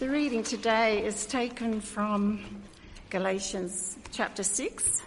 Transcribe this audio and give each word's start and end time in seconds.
The 0.00 0.08
reading 0.08 0.42
today 0.42 1.04
is 1.04 1.26
taken 1.26 1.82
from 1.82 2.40
Galatians 3.10 3.98
chapter 4.10 4.42
6, 4.42 5.02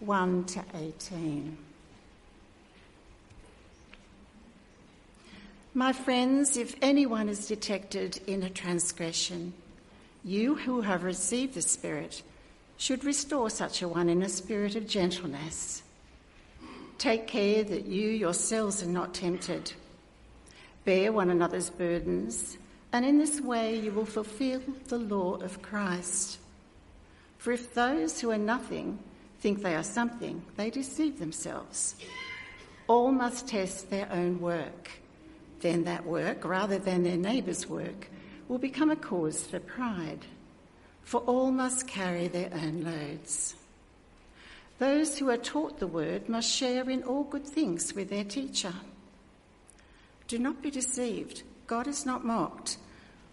1 0.00 0.44
to 0.44 0.62
18. 0.74 1.56
My 5.72 5.94
friends, 5.94 6.58
if 6.58 6.76
anyone 6.82 7.30
is 7.30 7.48
detected 7.48 8.20
in 8.26 8.42
a 8.42 8.50
transgression, 8.50 9.54
you 10.22 10.56
who 10.56 10.82
have 10.82 11.02
received 11.02 11.54
the 11.54 11.62
Spirit 11.62 12.22
should 12.76 13.04
restore 13.04 13.48
such 13.48 13.80
a 13.80 13.88
one 13.88 14.10
in 14.10 14.22
a 14.22 14.28
spirit 14.28 14.76
of 14.76 14.86
gentleness. 14.86 15.82
Take 16.98 17.26
care 17.26 17.64
that 17.64 17.86
you 17.86 18.10
yourselves 18.10 18.82
are 18.82 18.86
not 18.86 19.14
tempted. 19.14 19.72
Bear 20.84 21.10
one 21.10 21.30
another's 21.30 21.70
burdens, 21.70 22.58
and 22.96 23.04
in 23.04 23.18
this 23.18 23.42
way 23.42 23.78
you 23.78 23.92
will 23.92 24.06
fulfill 24.06 24.62
the 24.88 24.96
law 24.96 25.34
of 25.34 25.60
Christ. 25.60 26.38
For 27.36 27.52
if 27.52 27.74
those 27.74 28.18
who 28.22 28.30
are 28.30 28.38
nothing 28.38 28.98
think 29.38 29.60
they 29.60 29.74
are 29.74 29.82
something, 29.82 30.42
they 30.56 30.70
deceive 30.70 31.18
themselves. 31.18 31.96
All 32.88 33.12
must 33.12 33.48
test 33.48 33.90
their 33.90 34.10
own 34.10 34.40
work. 34.40 34.92
Then 35.60 35.84
that 35.84 36.06
work, 36.06 36.42
rather 36.42 36.78
than 36.78 37.02
their 37.02 37.18
neighbour's 37.18 37.68
work, 37.68 38.08
will 38.48 38.56
become 38.56 38.90
a 38.90 38.96
cause 38.96 39.46
for 39.46 39.60
pride. 39.60 40.24
For 41.02 41.20
all 41.20 41.50
must 41.50 41.86
carry 41.86 42.28
their 42.28 42.48
own 42.54 42.82
loads. 42.82 43.56
Those 44.78 45.18
who 45.18 45.28
are 45.28 45.36
taught 45.36 45.80
the 45.80 45.86
word 45.86 46.30
must 46.30 46.50
share 46.50 46.88
in 46.88 47.02
all 47.02 47.24
good 47.24 47.46
things 47.46 47.94
with 47.94 48.08
their 48.08 48.24
teacher. 48.24 48.72
Do 50.28 50.38
not 50.38 50.62
be 50.62 50.70
deceived. 50.70 51.42
God 51.66 51.86
is 51.86 52.06
not 52.06 52.24
mocked, 52.24 52.78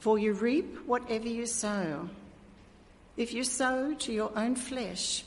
for 0.03 0.19
you 0.19 0.33
reap 0.33 0.85
whatever 0.85 1.29
you 1.29 1.45
sow. 1.45 2.09
If 3.15 3.33
you 3.33 3.45
sow 3.45 3.93
to 3.93 4.11
your 4.11 4.37
own 4.37 4.55
flesh, 4.55 5.23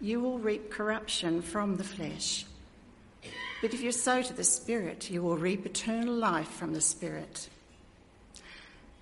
you 0.00 0.18
will 0.18 0.38
reap 0.38 0.70
corruption 0.70 1.42
from 1.42 1.76
the 1.76 1.84
flesh. 1.84 2.46
But 3.60 3.74
if 3.74 3.82
you 3.82 3.92
sow 3.92 4.22
to 4.22 4.32
the 4.32 4.42
Spirit, 4.42 5.10
you 5.10 5.22
will 5.22 5.36
reap 5.36 5.66
eternal 5.66 6.14
life 6.14 6.48
from 6.48 6.72
the 6.72 6.80
Spirit. 6.80 7.50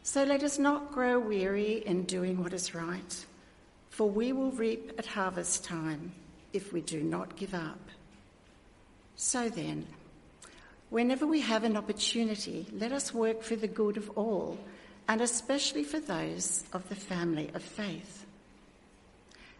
So 0.02 0.24
let 0.24 0.42
us 0.42 0.58
not 0.58 0.90
grow 0.90 1.20
weary 1.20 1.84
in 1.86 2.02
doing 2.02 2.42
what 2.42 2.52
is 2.52 2.74
right, 2.74 3.24
for 3.90 4.10
we 4.10 4.32
will 4.32 4.50
reap 4.50 4.90
at 4.98 5.06
harvest 5.06 5.62
time 5.62 6.10
if 6.52 6.72
we 6.72 6.80
do 6.80 7.00
not 7.00 7.36
give 7.36 7.54
up. 7.54 7.78
So 9.14 9.48
then, 9.48 9.86
whenever 10.90 11.28
we 11.28 11.42
have 11.42 11.62
an 11.62 11.76
opportunity, 11.76 12.66
let 12.72 12.90
us 12.90 13.14
work 13.14 13.44
for 13.44 13.54
the 13.54 13.68
good 13.68 13.96
of 13.96 14.10
all, 14.16 14.58
and 15.08 15.20
especially 15.20 15.84
for 15.84 16.00
those 16.00 16.64
of 16.72 16.88
the 16.88 16.94
family 16.94 17.50
of 17.54 17.62
faith. 17.62 18.26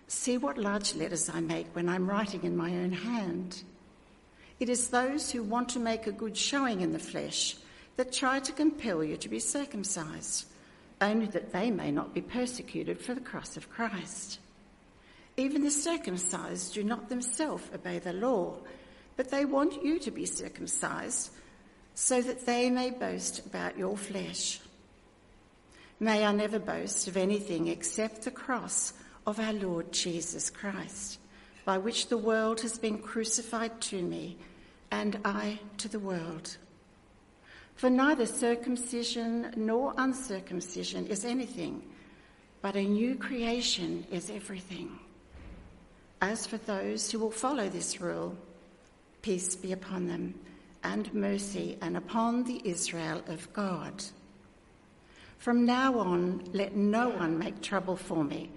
See 0.08 0.36
what 0.36 0.58
large 0.58 0.94
letters 0.94 1.28
I 1.28 1.40
make 1.40 1.74
when 1.74 1.88
I'm 1.88 2.08
writing 2.08 2.44
in 2.44 2.56
my 2.56 2.70
own 2.70 2.92
hand. 2.92 3.62
It 4.60 4.68
is 4.68 4.88
those 4.88 5.30
who 5.30 5.42
want 5.42 5.70
to 5.70 5.80
make 5.80 6.06
a 6.06 6.12
good 6.12 6.36
showing 6.36 6.82
in 6.82 6.92
the 6.92 6.98
flesh 6.98 7.56
that 7.96 8.12
try 8.12 8.38
to 8.40 8.52
compel 8.52 9.02
you 9.02 9.16
to 9.16 9.28
be 9.28 9.38
circumcised, 9.38 10.46
only 11.00 11.26
that 11.26 11.52
they 11.52 11.70
may 11.70 11.90
not 11.90 12.14
be 12.14 12.20
persecuted 12.20 13.00
for 13.00 13.14
the 13.14 13.20
cross 13.20 13.56
of 13.56 13.70
Christ. 13.70 14.38
Even 15.36 15.62
the 15.62 15.70
circumcised 15.70 16.74
do 16.74 16.84
not 16.84 17.08
themselves 17.08 17.64
obey 17.74 17.98
the 17.98 18.12
law, 18.12 18.56
but 19.16 19.30
they 19.30 19.44
want 19.44 19.84
you 19.84 19.98
to 19.98 20.10
be 20.10 20.26
circumcised 20.26 21.30
so 21.94 22.20
that 22.22 22.46
they 22.46 22.70
may 22.70 22.90
boast 22.90 23.44
about 23.46 23.78
your 23.78 23.96
flesh. 23.96 24.60
May 26.02 26.24
I 26.24 26.32
never 26.32 26.58
boast 26.58 27.06
of 27.06 27.16
anything 27.16 27.68
except 27.68 28.22
the 28.22 28.32
cross 28.32 28.92
of 29.24 29.38
our 29.38 29.52
Lord 29.52 29.92
Jesus 29.92 30.50
Christ, 30.50 31.20
by 31.64 31.78
which 31.78 32.08
the 32.08 32.18
world 32.18 32.60
has 32.62 32.76
been 32.76 32.98
crucified 32.98 33.80
to 33.82 34.02
me 34.02 34.36
and 34.90 35.16
I 35.24 35.60
to 35.78 35.88
the 35.88 36.00
world. 36.00 36.56
For 37.76 37.88
neither 37.88 38.26
circumcision 38.26 39.52
nor 39.56 39.94
uncircumcision 39.96 41.06
is 41.06 41.24
anything, 41.24 41.84
but 42.62 42.74
a 42.74 42.82
new 42.82 43.14
creation 43.14 44.04
is 44.10 44.28
everything. 44.28 44.98
As 46.20 46.48
for 46.48 46.56
those 46.56 47.12
who 47.12 47.20
will 47.20 47.30
follow 47.30 47.68
this 47.68 48.00
rule, 48.00 48.36
peace 49.22 49.54
be 49.54 49.70
upon 49.70 50.08
them, 50.08 50.34
and 50.82 51.14
mercy, 51.14 51.78
and 51.80 51.96
upon 51.96 52.42
the 52.42 52.60
Israel 52.64 53.22
of 53.28 53.52
God. 53.52 54.02
From 55.42 55.66
now 55.66 55.98
on, 55.98 56.40
let 56.52 56.76
no 56.76 57.08
one 57.08 57.36
make 57.36 57.62
trouble 57.62 57.96
for 57.96 58.22
me, 58.22 58.48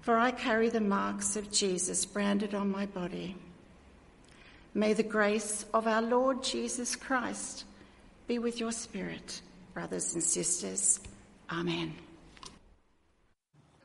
for 0.00 0.16
I 0.16 0.30
carry 0.30 0.70
the 0.70 0.80
marks 0.80 1.36
of 1.36 1.52
Jesus 1.52 2.06
branded 2.06 2.54
on 2.54 2.70
my 2.70 2.86
body. 2.86 3.36
May 4.72 4.94
the 4.94 5.02
grace 5.02 5.66
of 5.74 5.86
our 5.86 6.00
Lord 6.00 6.42
Jesus 6.42 6.96
Christ 6.96 7.66
be 8.28 8.38
with 8.38 8.60
your 8.60 8.72
spirit, 8.72 9.42
brothers 9.74 10.14
and 10.14 10.24
sisters. 10.24 11.00
Amen. 11.50 11.92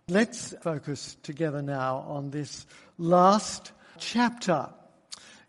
Let's 0.08 0.56
focus 0.62 1.18
together 1.24 1.62
now 1.62 2.06
on 2.08 2.32
this 2.32 2.66
last 2.98 3.74
chapter. 3.98 4.70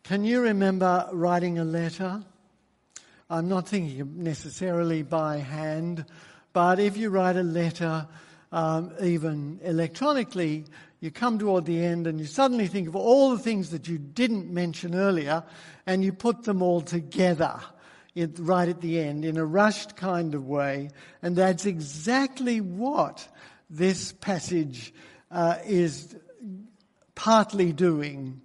Can 0.03 0.25
you 0.25 0.41
remember 0.41 1.09
writing 1.13 1.61
a 1.61 1.65
letter? 1.65 2.25
I'm 3.31 3.49
not 3.49 3.69
thinking 3.69 4.25
necessarily 4.25 5.03
by 5.05 5.37
hand, 5.37 6.07
but 6.59 6.81
if 6.81 6.97
you 6.97 7.09
write 7.09 7.37
a 7.37 7.45
letter, 7.45 8.09
um, 8.51 8.93
even 9.01 9.61
electronically, 9.63 10.65
you 10.99 11.13
come 11.13 11.39
toward 11.39 11.67
the 11.67 11.85
end 11.85 12.09
and 12.09 12.19
you 12.19 12.27
suddenly 12.27 12.67
think 12.67 12.89
of 12.89 12.97
all 12.97 13.31
the 13.31 13.39
things 13.39 13.71
that 13.71 13.87
you 13.87 13.97
didn't 13.97 14.51
mention 14.53 14.97
earlier 14.97 15.45
and 15.87 16.03
you 16.03 16.13
put 16.13 16.43
them 16.43 16.61
all 16.61 16.81
together 16.81 17.61
right 18.39 18.69
at 18.69 18.81
the 18.81 18.99
end 18.99 19.25
in 19.25 19.37
a 19.37 19.45
rushed 19.45 19.95
kind 19.95 20.35
of 20.35 20.49
way. 20.49 20.91
And 21.23 21.37
that's 21.37 21.65
exactly 21.65 22.61
what 22.61 23.29
this 23.71 24.11
passage 24.11 24.93
uh, 25.31 25.59
is 25.65 26.17
partly 27.15 27.73
doing. 27.73 28.41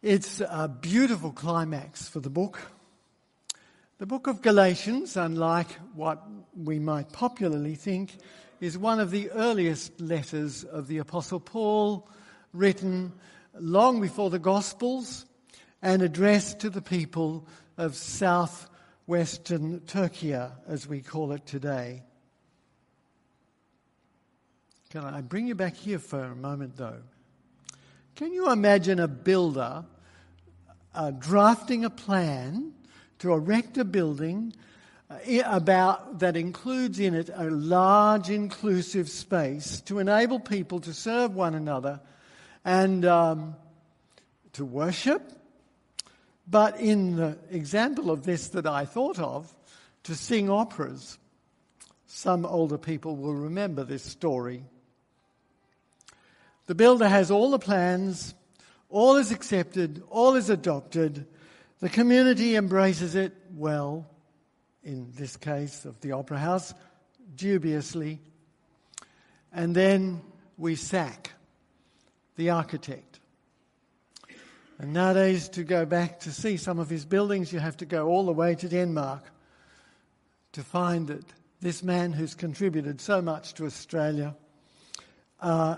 It's 0.00 0.40
a 0.40 0.68
beautiful 0.68 1.32
climax 1.32 2.08
for 2.08 2.20
the 2.20 2.30
book. 2.30 2.60
The 3.98 4.04
book 4.04 4.26
of 4.26 4.42
Galatians, 4.42 5.16
unlike 5.16 5.70
what 5.94 6.22
we 6.54 6.78
might 6.78 7.12
popularly 7.12 7.76
think, 7.76 8.14
is 8.60 8.76
one 8.76 9.00
of 9.00 9.10
the 9.10 9.30
earliest 9.30 10.02
letters 10.02 10.64
of 10.64 10.86
the 10.86 10.98
Apostle 10.98 11.40
Paul, 11.40 12.06
written 12.52 13.14
long 13.58 14.02
before 14.02 14.28
the 14.28 14.38
Gospels 14.38 15.24
and 15.80 16.02
addressed 16.02 16.60
to 16.60 16.68
the 16.68 16.82
people 16.82 17.48
of 17.78 17.96
southwestern 17.96 19.80
Turkey, 19.86 20.34
as 20.34 20.86
we 20.86 21.00
call 21.00 21.32
it 21.32 21.46
today. 21.46 22.02
Can 24.90 25.04
I 25.04 25.22
bring 25.22 25.46
you 25.46 25.54
back 25.54 25.74
here 25.74 25.98
for 25.98 26.22
a 26.22 26.36
moment, 26.36 26.76
though? 26.76 27.00
Can 28.14 28.34
you 28.34 28.50
imagine 28.52 29.00
a 29.00 29.08
builder 29.08 29.86
uh, 30.94 31.12
drafting 31.12 31.86
a 31.86 31.90
plan 31.90 32.74
to 33.18 33.32
erect 33.32 33.78
a 33.78 33.84
building 33.84 34.52
uh, 35.10 35.18
about 35.44 36.18
that 36.18 36.36
includes 36.36 36.98
in 36.98 37.14
it 37.14 37.30
a 37.32 37.50
large 37.50 38.30
inclusive 38.30 39.08
space 39.08 39.80
to 39.82 39.98
enable 39.98 40.40
people 40.40 40.80
to 40.80 40.92
serve 40.92 41.34
one 41.34 41.54
another 41.54 42.00
and 42.64 43.04
um, 43.04 43.56
to 44.52 44.64
worship 44.64 45.32
but 46.46 46.80
in 46.80 47.16
the 47.16 47.36
example 47.50 48.10
of 48.10 48.22
this 48.22 48.48
that 48.48 48.66
I 48.66 48.84
thought 48.84 49.18
of, 49.18 49.52
to 50.04 50.14
sing 50.14 50.48
operas, 50.48 51.18
some 52.06 52.46
older 52.46 52.78
people 52.78 53.16
will 53.16 53.34
remember 53.34 53.82
this 53.82 54.04
story. 54.04 54.62
The 56.66 56.76
builder 56.76 57.08
has 57.08 57.30
all 57.30 57.50
the 57.50 57.58
plans, 57.58 58.34
all 58.88 59.16
is 59.16 59.32
accepted, 59.32 60.02
all 60.08 60.36
is 60.36 60.48
adopted. 60.48 61.26
The 61.80 61.88
community 61.90 62.56
embraces 62.56 63.14
it 63.14 63.34
well, 63.54 64.06
in 64.82 65.12
this 65.14 65.36
case 65.36 65.84
of 65.84 66.00
the 66.00 66.12
opera 66.12 66.38
house, 66.38 66.72
dubiously. 67.34 68.18
And 69.52 69.74
then 69.74 70.22
we 70.56 70.74
sack 70.74 71.32
the 72.36 72.50
architect. 72.50 73.20
And 74.78 74.92
nowadays, 74.92 75.48
to 75.50 75.64
go 75.64 75.84
back 75.84 76.20
to 76.20 76.32
see 76.32 76.56
some 76.56 76.78
of 76.78 76.88
his 76.88 77.04
buildings, 77.04 77.52
you 77.52 77.58
have 77.58 77.76
to 77.78 77.86
go 77.86 78.08
all 78.08 78.24
the 78.24 78.32
way 78.32 78.54
to 78.54 78.68
Denmark 78.68 79.24
to 80.52 80.62
find 80.62 81.08
that 81.08 81.24
this 81.60 81.82
man 81.82 82.12
who's 82.12 82.34
contributed 82.34 83.00
so 83.00 83.20
much 83.20 83.54
to 83.54 83.66
Australia 83.66 84.34
uh, 85.40 85.76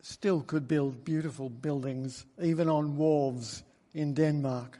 still 0.00 0.42
could 0.42 0.68
build 0.68 1.04
beautiful 1.04 1.48
buildings, 1.48 2.24
even 2.40 2.68
on 2.68 2.96
wharves 2.96 3.62
in 3.94 4.14
Denmark. 4.14 4.78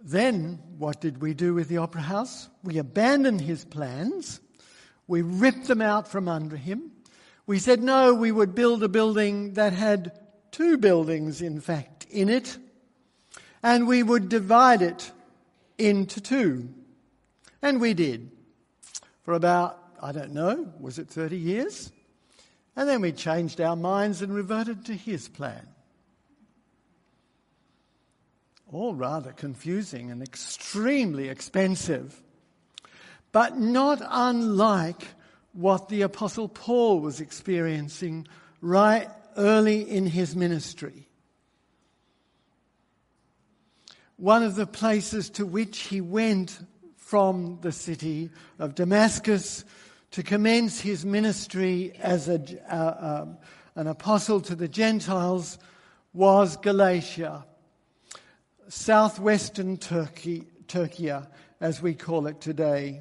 Then, 0.00 0.60
what 0.78 1.00
did 1.00 1.20
we 1.20 1.34
do 1.34 1.54
with 1.54 1.68
the 1.68 1.78
Opera 1.78 2.02
House? 2.02 2.48
We 2.62 2.78
abandoned 2.78 3.40
his 3.40 3.64
plans. 3.64 4.40
We 5.06 5.22
ripped 5.22 5.66
them 5.66 5.82
out 5.82 6.06
from 6.06 6.28
under 6.28 6.56
him. 6.56 6.92
We 7.46 7.58
said, 7.58 7.82
no, 7.82 8.14
we 8.14 8.30
would 8.30 8.54
build 8.54 8.82
a 8.82 8.88
building 8.88 9.54
that 9.54 9.72
had 9.72 10.12
two 10.52 10.78
buildings, 10.78 11.40
in 11.42 11.60
fact, 11.60 12.06
in 12.10 12.28
it. 12.28 12.58
And 13.62 13.88
we 13.88 14.02
would 14.02 14.28
divide 14.28 14.82
it 14.82 15.10
into 15.78 16.20
two. 16.20 16.68
And 17.62 17.80
we 17.80 17.94
did. 17.94 18.30
For 19.22 19.34
about, 19.34 19.82
I 20.00 20.12
don't 20.12 20.32
know, 20.32 20.72
was 20.78 20.98
it 20.98 21.08
30 21.08 21.36
years? 21.36 21.90
And 22.76 22.88
then 22.88 23.00
we 23.00 23.12
changed 23.12 23.60
our 23.60 23.76
minds 23.76 24.22
and 24.22 24.32
reverted 24.32 24.84
to 24.84 24.94
his 24.94 25.28
plan. 25.28 25.66
All 28.70 28.94
rather 28.94 29.32
confusing 29.32 30.10
and 30.10 30.22
extremely 30.22 31.28
expensive, 31.28 32.22
but 33.32 33.58
not 33.58 34.02
unlike 34.06 35.02
what 35.52 35.88
the 35.88 36.02
Apostle 36.02 36.48
Paul 36.48 37.00
was 37.00 37.20
experiencing 37.20 38.28
right 38.60 39.08
early 39.36 39.88
in 39.88 40.06
his 40.06 40.36
ministry. 40.36 41.08
One 44.16 44.42
of 44.42 44.56
the 44.56 44.66
places 44.66 45.30
to 45.30 45.46
which 45.46 45.78
he 45.78 46.00
went 46.00 46.58
from 46.96 47.58
the 47.62 47.72
city 47.72 48.30
of 48.58 48.74
Damascus 48.74 49.64
to 50.10 50.22
commence 50.22 50.80
his 50.80 51.06
ministry 51.06 51.92
as 52.00 52.28
a, 52.28 52.42
uh, 52.70 53.22
um, 53.22 53.38
an 53.76 53.86
apostle 53.86 54.40
to 54.42 54.54
the 54.54 54.68
Gentiles 54.68 55.58
was 56.12 56.56
Galatia, 56.56 57.46
southwestern 58.68 59.76
Turkey, 59.76 60.44
Turkey, 60.66 61.10
as 61.60 61.82
we 61.82 61.94
call 61.94 62.26
it 62.26 62.40
today. 62.40 63.00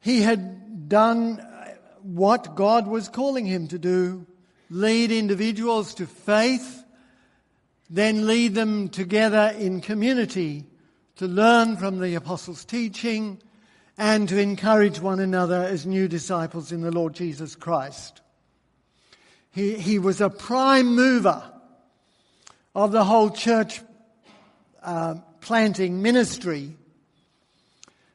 He 0.00 0.22
had 0.22 0.88
done 0.88 1.44
what 2.02 2.54
God 2.54 2.86
was 2.86 3.08
calling 3.08 3.46
him 3.46 3.68
to 3.68 3.78
do 3.78 4.26
lead 4.70 5.10
individuals 5.10 5.94
to 5.94 6.06
faith, 6.06 6.84
then 7.88 8.26
lead 8.26 8.54
them 8.54 8.88
together 8.90 9.54
in 9.58 9.80
community 9.80 10.66
to 11.16 11.26
learn 11.26 11.76
from 11.76 11.98
the 11.98 12.14
apostles' 12.14 12.64
teaching 12.64 13.40
and 13.96 14.28
to 14.28 14.38
encourage 14.38 15.00
one 15.00 15.20
another 15.20 15.64
as 15.64 15.86
new 15.86 16.06
disciples 16.06 16.70
in 16.70 16.82
the 16.82 16.90
Lord 16.90 17.14
Jesus 17.14 17.56
Christ. 17.56 18.20
He, 19.50 19.74
he 19.74 19.98
was 19.98 20.20
a 20.20 20.30
prime 20.30 20.94
mover 20.94 21.42
of 22.74 22.92
the 22.92 23.04
whole 23.04 23.30
church 23.30 23.80
uh, 24.82 25.16
planting 25.40 26.02
ministry, 26.02 26.76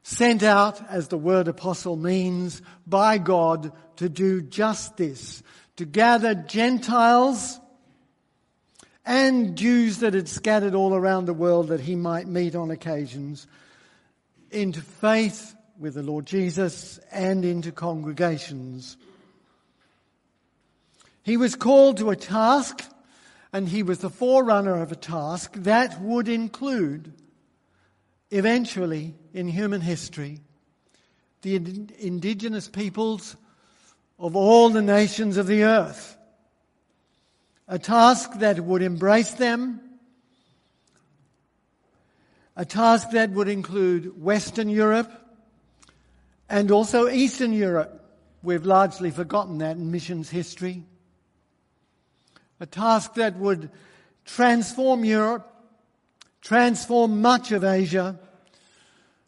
sent 0.03 0.43
out, 0.43 0.81
as 0.89 1.07
the 1.07 1.17
word 1.17 1.47
apostle 1.47 1.95
means, 1.95 2.61
by 2.85 3.17
God 3.17 3.71
to 3.97 4.09
do 4.09 4.41
just 4.41 4.97
this, 4.97 5.43
to 5.77 5.85
gather 5.85 6.35
Gentiles 6.35 7.59
and 9.05 9.57
Jews 9.57 9.99
that 9.99 10.13
had 10.13 10.29
scattered 10.29 10.75
all 10.75 10.93
around 10.93 11.25
the 11.25 11.33
world 11.33 11.69
that 11.69 11.81
he 11.81 11.95
might 11.95 12.27
meet 12.27 12.55
on 12.55 12.71
occasions 12.71 13.47
into 14.51 14.81
faith 14.81 15.55
with 15.79 15.95
the 15.95 16.03
Lord 16.03 16.25
Jesus 16.25 16.99
and 17.11 17.43
into 17.43 17.71
congregations. 17.71 18.97
He 21.23 21.37
was 21.37 21.55
called 21.55 21.97
to 21.97 22.11
a 22.11 22.15
task 22.15 22.83
and 23.53 23.69
he 23.69 23.83
was 23.83 23.99
the 23.99 24.09
forerunner 24.09 24.81
of 24.81 24.91
a 24.91 24.95
task 24.95 25.53
that 25.57 26.01
would 26.01 26.27
include 26.27 27.13
eventually 28.31 29.13
in 29.31 29.47
human 29.47 29.79
history 29.79 30.39
the 31.43 31.55
indigenous 31.99 32.67
peoples 32.67 33.35
of 34.17 34.35
all 34.35 34.69
the 34.69 34.81
nations 34.81 35.37
of 35.37 35.45
the 35.45 35.63
earth. 35.63 36.17
A 37.67 37.77
task 37.77 38.39
that 38.39 38.59
would 38.59 38.81
embrace 38.81 39.33
them, 39.33 39.79
a 42.55 42.65
task 42.65 43.11
that 43.11 43.29
would 43.31 43.47
include 43.47 44.21
Western 44.21 44.69
Europe, 44.69 45.11
and 46.49 46.71
also 46.71 47.07
Eastern 47.07 47.53
Europe. 47.53 47.99
We've 48.41 48.65
largely 48.65 49.11
forgotten 49.11 49.59
that 49.59 49.75
in 49.75 49.91
missions 49.91 50.29
history. 50.29 50.83
A 52.59 52.65
task 52.65 53.15
that 53.15 53.37
would 53.37 53.69
transform 54.25 55.03
Europe, 55.03 55.49
transform 56.41 57.21
much 57.21 57.51
of 57.51 57.63
Asia, 57.63 58.19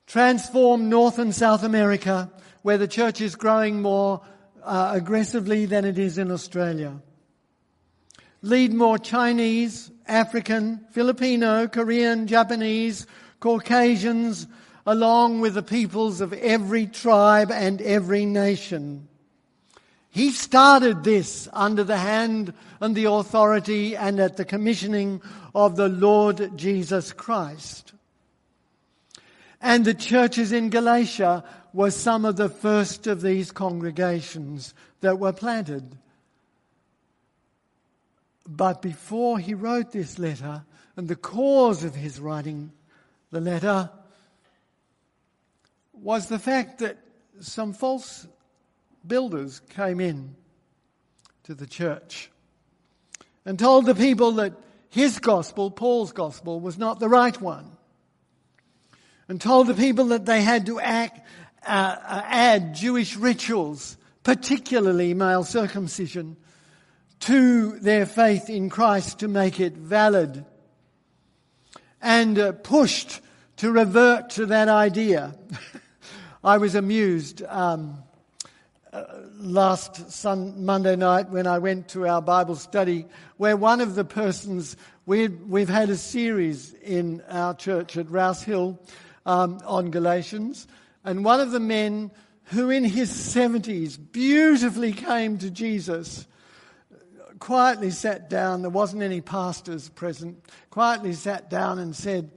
transform 0.08 0.90
North 0.90 1.20
and 1.20 1.34
South 1.34 1.64
America, 1.64 2.32
where 2.62 2.78
the 2.78 2.88
church 2.88 3.22
is 3.22 3.36
growing 3.36 3.82
more 3.82 4.22
uh, 4.64 4.92
aggressively 4.94 5.66
than 5.66 5.86
it 5.86 5.98
is 5.98 6.18
in 6.18 6.32
Australia. 6.32 6.94
Lead 8.42 8.74
more 8.74 8.98
Chinese, 8.98 9.92
African, 10.08 10.86
Filipino, 10.92 11.68
Korean, 11.68 12.28
Japanese, 12.28 13.08
Caucasians, 13.40 14.48
along 14.86 15.42
with 15.42 15.56
the 15.56 15.64
peoples 15.64 16.22
of 16.22 16.32
every 16.34 16.86
tribe 16.86 17.52
and 17.52 17.82
every 17.82 18.26
nation. 18.26 19.08
He 20.16 20.32
started 20.32 21.04
this 21.04 21.50
under 21.52 21.84
the 21.84 21.98
hand 21.98 22.54
and 22.80 22.96
the 22.96 23.12
authority 23.12 23.98
and 23.98 24.18
at 24.22 24.38
the 24.38 24.46
commissioning 24.46 25.22
of 25.54 25.76
the 25.76 25.90
Lord 25.90 26.58
Jesus 26.58 27.12
Christ. 27.12 27.92
And 29.60 29.84
the 29.84 29.94
churches 29.94 30.54
in 30.54 30.70
Galatia 30.70 31.44
were 31.74 31.92
some 31.92 32.24
of 32.24 32.38
the 32.38 32.48
first 32.48 33.08
of 33.08 33.22
these 33.22 33.52
congregations 33.52 34.74
that 35.02 35.20
were 35.20 35.34
planted. 35.34 35.98
But 38.48 38.82
before 38.82 39.38
he 39.38 39.54
wrote 39.54 39.92
this 39.92 40.18
letter, 40.18 40.64
and 40.96 41.10
the 41.10 41.18
cause 41.18 41.84
of 41.84 41.94
his 41.94 42.22
writing 42.22 42.72
the 43.32 43.42
letter, 43.42 43.90
was 45.92 46.30
the 46.30 46.40
fact 46.40 46.80
that 46.80 47.00
some 47.42 47.74
false 47.74 48.28
builders 49.08 49.62
came 49.70 50.00
in 50.00 50.36
to 51.44 51.54
the 51.54 51.68
church 51.68 52.30
and 53.46 53.60
told 53.60 53.86
the 53.86 53.96
people 53.96 54.34
that 54.34 54.54
his 54.90 55.20
gospel, 55.20 55.70
Paul's 55.70 56.14
gospel, 56.14 56.60
was 56.60 56.78
not 56.78 57.00
the 57.00 57.10
right 57.10 57.40
one. 57.42 57.70
And 59.28 59.42
told 59.42 59.68
the 59.68 59.74
people 59.74 60.06
that 60.06 60.26
they 60.26 60.42
had 60.42 60.68
to 60.68 60.80
act, 60.80 61.20
uh, 61.66 61.96
uh, 62.02 62.22
add 62.26 62.76
Jewish 62.76 63.18
rituals, 63.18 63.98
particularly 64.24 65.14
male 65.14 65.44
circumcision, 65.44 66.38
to 67.22 67.78
their 67.80 68.06
faith 68.06 68.50
in 68.50 68.70
Christ 68.70 69.20
to 69.20 69.28
make 69.28 69.60
it 69.60 69.74
valid. 69.74 70.46
And 72.02 72.40
uh, 72.40 72.52
pushed 72.54 73.20
to 73.58 73.72
revert 73.72 74.30
to 74.32 74.46
that 74.46 74.70
idea. 74.70 75.36
I 76.44 76.58
was 76.58 76.76
amused 76.76 77.42
um, 77.44 78.04
last 79.38 80.12
sun, 80.12 80.66
Monday 80.66 80.96
night 80.96 81.30
when 81.30 81.48
I 81.48 81.60
went 81.60 81.90
to 81.90 82.08
our 82.08 82.22
Bible 82.22 82.56
study, 82.56 83.06
where 83.38 83.58
one 83.58 83.82
of 83.82 83.96
the 83.96 84.06
persons 84.06 84.78
we 85.06 85.28
we've 85.28 85.70
had 85.70 85.90
a 85.90 85.98
series 85.98 86.74
in 86.74 87.22
our 87.30 87.54
church 87.54 87.98
at 87.98 88.10
Rouse 88.10 88.42
Hill 88.42 88.80
um, 89.26 89.60
on 89.66 89.92
Galatians, 89.92 90.68
and 91.04 91.24
one 91.24 91.40
of 91.40 91.52
the 91.52 91.60
men 91.60 92.12
who, 92.46 92.70
in 92.70 92.84
his 92.84 93.14
seventies, 93.14 93.98
beautifully 93.98 94.94
came 94.94 95.38
to 95.40 95.50
Jesus. 95.50 96.28
Quietly 97.40 97.92
sat 97.92 98.30
down, 98.30 98.62
there 98.62 98.72
wasn't 98.72 99.04
any 99.04 99.20
pastors 99.22 99.90
present, 99.90 100.44
quietly 100.70 101.14
sat 101.14 101.50
down 101.50 101.80
and 101.80 101.96
said, 101.96 102.32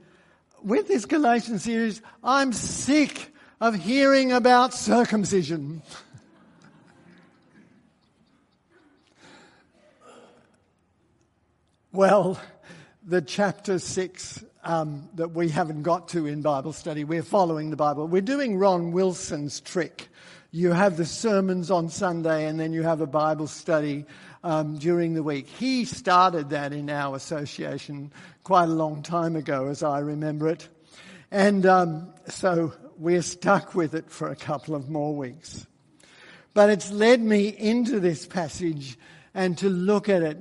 With 0.61 0.87
this 0.87 1.05
Galatian 1.05 1.57
series, 1.57 2.01
I'm 2.23 2.51
sick 2.53 3.33
of 3.61 3.75
hearing 3.75 4.31
about 4.31 4.73
circumcision. 4.73 5.81
well, 11.91 12.39
the 13.03 13.21
chapter 13.21 13.79
6 13.79 14.43
um, 14.63 15.09
that 15.15 15.31
we 15.31 15.49
haven't 15.49 15.81
got 15.81 16.09
to 16.09 16.27
in 16.27 16.43
Bible 16.43 16.71
study, 16.71 17.03
we're 17.03 17.23
following 17.23 17.71
the 17.71 17.75
Bible. 17.75 18.07
We're 18.07 18.21
doing 18.21 18.57
Ron 18.57 18.91
Wilson's 18.91 19.59
trick. 19.59 20.07
You 20.51 20.71
have 20.71 20.97
the 20.97 21.05
sermons 21.05 21.71
on 21.71 21.89
Sunday 21.89 22.45
and 22.45 22.59
then 22.59 22.73
you 22.73 22.83
have 22.83 23.01
a 23.01 23.07
Bible 23.07 23.47
study 23.47 24.05
um, 24.43 24.77
during 24.77 25.15
the 25.15 25.23
week. 25.23 25.47
He 25.47 25.83
started 25.85 26.51
that 26.51 26.73
in 26.73 26.91
our 26.91 27.15
association 27.15 28.11
quite 28.43 28.65
a 28.65 28.73
long 28.73 29.01
time 29.01 29.35
ago, 29.35 29.67
as 29.67 29.81
I 29.81 29.99
remember 29.99 30.47
it. 30.47 30.67
And 31.31 31.65
um, 31.65 32.13
so 32.27 32.71
we're 32.97 33.23
stuck 33.23 33.73
with 33.73 33.95
it 33.95 34.11
for 34.11 34.29
a 34.29 34.35
couple 34.35 34.75
of 34.75 34.89
more 34.89 35.15
weeks. 35.15 35.65
But 36.53 36.69
it's 36.69 36.91
led 36.91 37.21
me 37.21 37.47
into 37.47 37.99
this 37.99 38.27
passage 38.27 38.97
and 39.33 39.57
to 39.57 39.69
look 39.69 40.07
at 40.07 40.21
it 40.21 40.37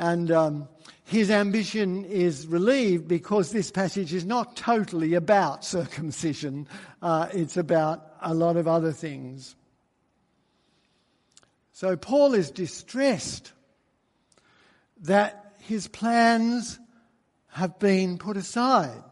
And 0.00 0.30
um, 0.30 0.68
his 1.04 1.30
ambition 1.30 2.06
is 2.06 2.46
relieved 2.46 3.06
because 3.06 3.52
this 3.52 3.70
passage 3.70 4.14
is 4.14 4.24
not 4.24 4.56
totally 4.56 5.12
about 5.12 5.62
circumcision, 5.76 6.66
uh, 7.02 7.28
it's 7.34 7.58
about 7.58 8.14
a 8.22 8.32
lot 8.32 8.56
of 8.56 8.66
other 8.66 8.92
things. 8.92 9.56
So 11.74 11.98
Paul 11.98 12.32
is 12.32 12.50
distressed 12.50 13.52
that 15.02 15.54
his 15.58 15.86
plans 15.86 16.78
have 17.48 17.78
been 17.78 18.16
put 18.16 18.38
aside. 18.38 19.02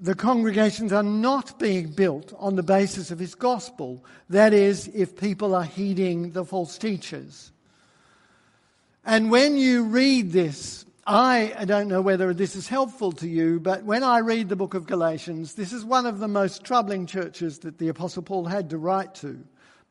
The 0.00 0.14
congregations 0.14 0.90
are 0.90 1.02
not 1.02 1.58
being 1.58 1.88
built 1.92 2.32
on 2.38 2.56
the 2.56 2.62
basis 2.62 3.10
of 3.10 3.18
his 3.18 3.34
gospel. 3.34 4.06
That 4.30 4.54
is, 4.54 4.88
if 4.88 5.18
people 5.18 5.54
are 5.54 5.64
heeding 5.64 6.30
the 6.30 6.46
false 6.46 6.78
teachers. 6.78 7.51
And 9.04 9.30
when 9.30 9.56
you 9.56 9.84
read 9.84 10.30
this, 10.30 10.84
I, 11.04 11.64
don't 11.64 11.88
know 11.88 12.00
whether 12.00 12.32
this 12.32 12.54
is 12.54 12.68
helpful 12.68 13.10
to 13.12 13.28
you, 13.28 13.58
but 13.58 13.82
when 13.82 14.04
I 14.04 14.18
read 14.18 14.48
the 14.48 14.56
book 14.56 14.74
of 14.74 14.86
Galatians, 14.86 15.54
this 15.54 15.72
is 15.72 15.84
one 15.84 16.06
of 16.06 16.20
the 16.20 16.28
most 16.28 16.62
troubling 16.62 17.06
churches 17.06 17.58
that 17.60 17.78
the 17.78 17.88
Apostle 17.88 18.22
Paul 18.22 18.44
had 18.44 18.70
to 18.70 18.78
write 18.78 19.16
to. 19.16 19.42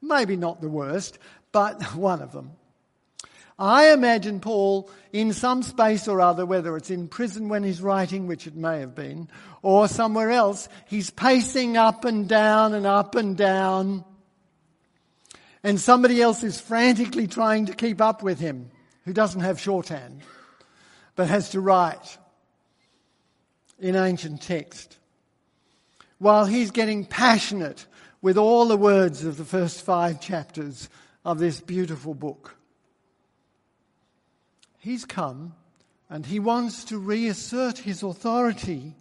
Maybe 0.01 0.37
not 0.37 0.61
the 0.61 0.69
worst, 0.69 1.19
but 1.51 1.81
one 1.95 2.21
of 2.21 2.31
them. 2.31 2.51
I 3.59 3.91
imagine 3.91 4.39
Paul 4.39 4.89
in 5.11 5.33
some 5.33 5.61
space 5.61 6.07
or 6.07 6.21
other, 6.21 6.45
whether 6.45 6.77
it's 6.77 6.89
in 6.89 7.09
prison 7.09 7.49
when 7.49 7.63
he's 7.63 7.81
writing, 7.81 8.27
which 8.27 8.47
it 8.47 8.55
may 8.55 8.79
have 8.79 8.95
been, 8.95 9.27
or 9.61 9.89
somewhere 9.89 10.31
else, 10.31 10.69
he's 10.87 11.09
pacing 11.09 11.75
up 11.75 12.05
and 12.05 12.29
down 12.29 12.73
and 12.73 12.87
up 12.87 13.15
and 13.15 13.35
down. 13.35 14.05
And 15.63 15.79
somebody 15.79 16.21
else 16.21 16.43
is 16.43 16.59
frantically 16.59 17.27
trying 17.27 17.65
to 17.65 17.73
keep 17.73 17.99
up 17.99 18.23
with 18.23 18.39
him 18.39 18.71
who 19.05 19.13
doesn't 19.13 19.41
have 19.41 19.59
shorthand, 19.59 20.21
but 21.15 21.27
has 21.27 21.49
to 21.49 21.61
write 21.61 22.17
in 23.79 23.95
ancient 23.95 24.41
text. 24.41 24.97
While 26.19 26.45
he's 26.45 26.71
getting 26.71 27.05
passionate 27.05 27.85
with 28.21 28.37
all 28.37 28.67
the 28.67 28.77
words 28.77 29.25
of 29.25 29.37
the 29.37 29.45
first 29.45 29.81
five 29.81 30.21
chapters 30.21 30.89
of 31.25 31.39
this 31.39 31.59
beautiful 31.59 32.13
book. 32.13 32.55
He's 34.77 35.05
come 35.05 35.55
and 36.09 36.25
he 36.25 36.39
wants 36.39 36.83
to 36.85 36.97
reassert 36.97 37.79
his 37.79 38.03
authority 38.03 38.95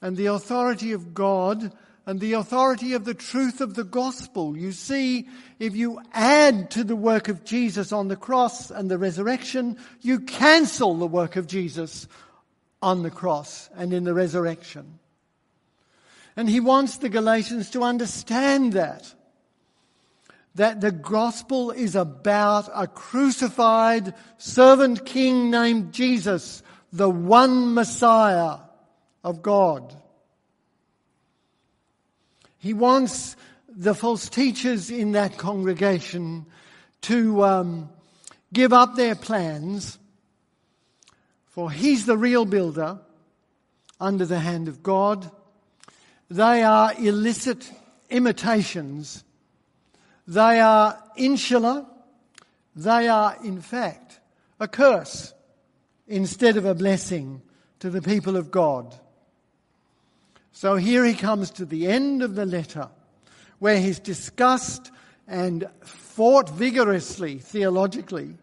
and 0.00 0.16
the 0.16 0.26
authority 0.26 0.92
of 0.92 1.14
God 1.14 1.72
and 2.06 2.20
the 2.20 2.34
authority 2.34 2.92
of 2.92 3.04
the 3.04 3.14
truth 3.14 3.60
of 3.60 3.74
the 3.74 3.84
gospel. 3.84 4.56
You 4.56 4.70
see, 4.70 5.28
if 5.58 5.74
you 5.74 6.00
add 6.12 6.70
to 6.70 6.84
the 6.84 6.94
work 6.94 7.28
of 7.28 7.44
Jesus 7.44 7.92
on 7.92 8.06
the 8.06 8.16
cross 8.16 8.70
and 8.70 8.88
the 8.88 8.96
resurrection, 8.96 9.76
you 10.00 10.20
cancel 10.20 10.94
the 10.94 11.06
work 11.06 11.34
of 11.34 11.48
Jesus 11.48 12.06
on 12.80 13.02
the 13.02 13.10
cross 13.10 13.68
and 13.74 13.92
in 13.92 14.04
the 14.04 14.14
resurrection. 14.14 15.00
And 16.36 16.48
he 16.48 16.60
wants 16.60 16.98
the 16.98 17.08
Galatians 17.08 17.70
to 17.70 17.82
understand 17.82 18.74
that 18.74 19.12
that 20.56 20.80
the 20.80 20.90
gospel 20.90 21.70
is 21.70 21.94
about 21.94 22.66
a 22.74 22.86
crucified 22.86 24.14
servant 24.38 25.04
king 25.04 25.50
named 25.50 25.92
Jesus, 25.92 26.62
the 26.90 27.10
one 27.10 27.74
Messiah 27.74 28.56
of 29.22 29.42
God. 29.42 29.94
He 32.66 32.74
wants 32.74 33.36
the 33.68 33.94
false 33.94 34.28
teachers 34.28 34.90
in 34.90 35.12
that 35.12 35.38
congregation 35.38 36.46
to 37.02 37.44
um, 37.44 37.90
give 38.52 38.72
up 38.72 38.96
their 38.96 39.14
plans, 39.14 39.98
for 41.46 41.70
he's 41.70 42.06
the 42.06 42.16
real 42.18 42.44
builder 42.44 42.98
under 44.00 44.26
the 44.26 44.40
hand 44.40 44.66
of 44.66 44.82
God. 44.82 45.30
They 46.28 46.62
are 46.64 46.92
illicit 46.98 47.70
imitations 48.10 49.22
they 50.26 50.58
are 50.60 51.00
insular. 51.16 51.86
They 52.74 53.08
are, 53.08 53.36
in 53.44 53.60
fact, 53.60 54.20
a 54.58 54.66
curse 54.66 55.32
instead 56.08 56.56
of 56.56 56.64
a 56.64 56.74
blessing 56.74 57.42
to 57.80 57.90
the 57.90 58.02
people 58.02 58.36
of 58.36 58.50
God. 58.50 58.94
So 60.56 60.76
here 60.76 61.04
he 61.04 61.12
comes 61.12 61.50
to 61.50 61.66
the 61.66 61.86
end 61.86 62.22
of 62.22 62.34
the 62.34 62.46
letter 62.46 62.88
where 63.58 63.78
he's 63.78 63.98
discussed 63.98 64.90
and 65.28 65.68
fought 65.82 66.48
vigorously 66.48 67.36
theologically 67.36 68.38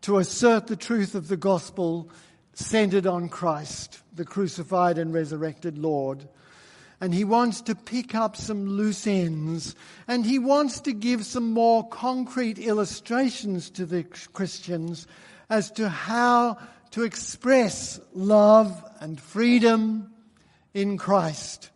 to 0.00 0.16
assert 0.16 0.68
the 0.68 0.74
truth 0.74 1.14
of 1.14 1.28
the 1.28 1.36
gospel 1.36 2.08
centered 2.54 3.06
on 3.06 3.28
Christ, 3.28 4.00
the 4.14 4.24
crucified 4.24 4.96
and 4.96 5.12
resurrected 5.12 5.76
Lord. 5.76 6.26
And 6.98 7.12
he 7.12 7.24
wants 7.24 7.60
to 7.60 7.74
pick 7.74 8.14
up 8.14 8.34
some 8.34 8.66
loose 8.66 9.06
ends 9.06 9.74
and 10.06 10.24
he 10.24 10.38
wants 10.38 10.80
to 10.80 10.94
give 10.94 11.26
some 11.26 11.52
more 11.52 11.86
concrete 11.86 12.58
illustrations 12.58 13.68
to 13.72 13.84
the 13.84 14.04
Christians 14.32 15.06
as 15.50 15.70
to 15.72 15.90
how 15.90 16.56
to 16.92 17.02
express 17.02 18.00
love 18.14 18.82
and 19.02 19.20
freedom 19.20 20.10
in 20.74 20.96
Christ. 20.96 21.70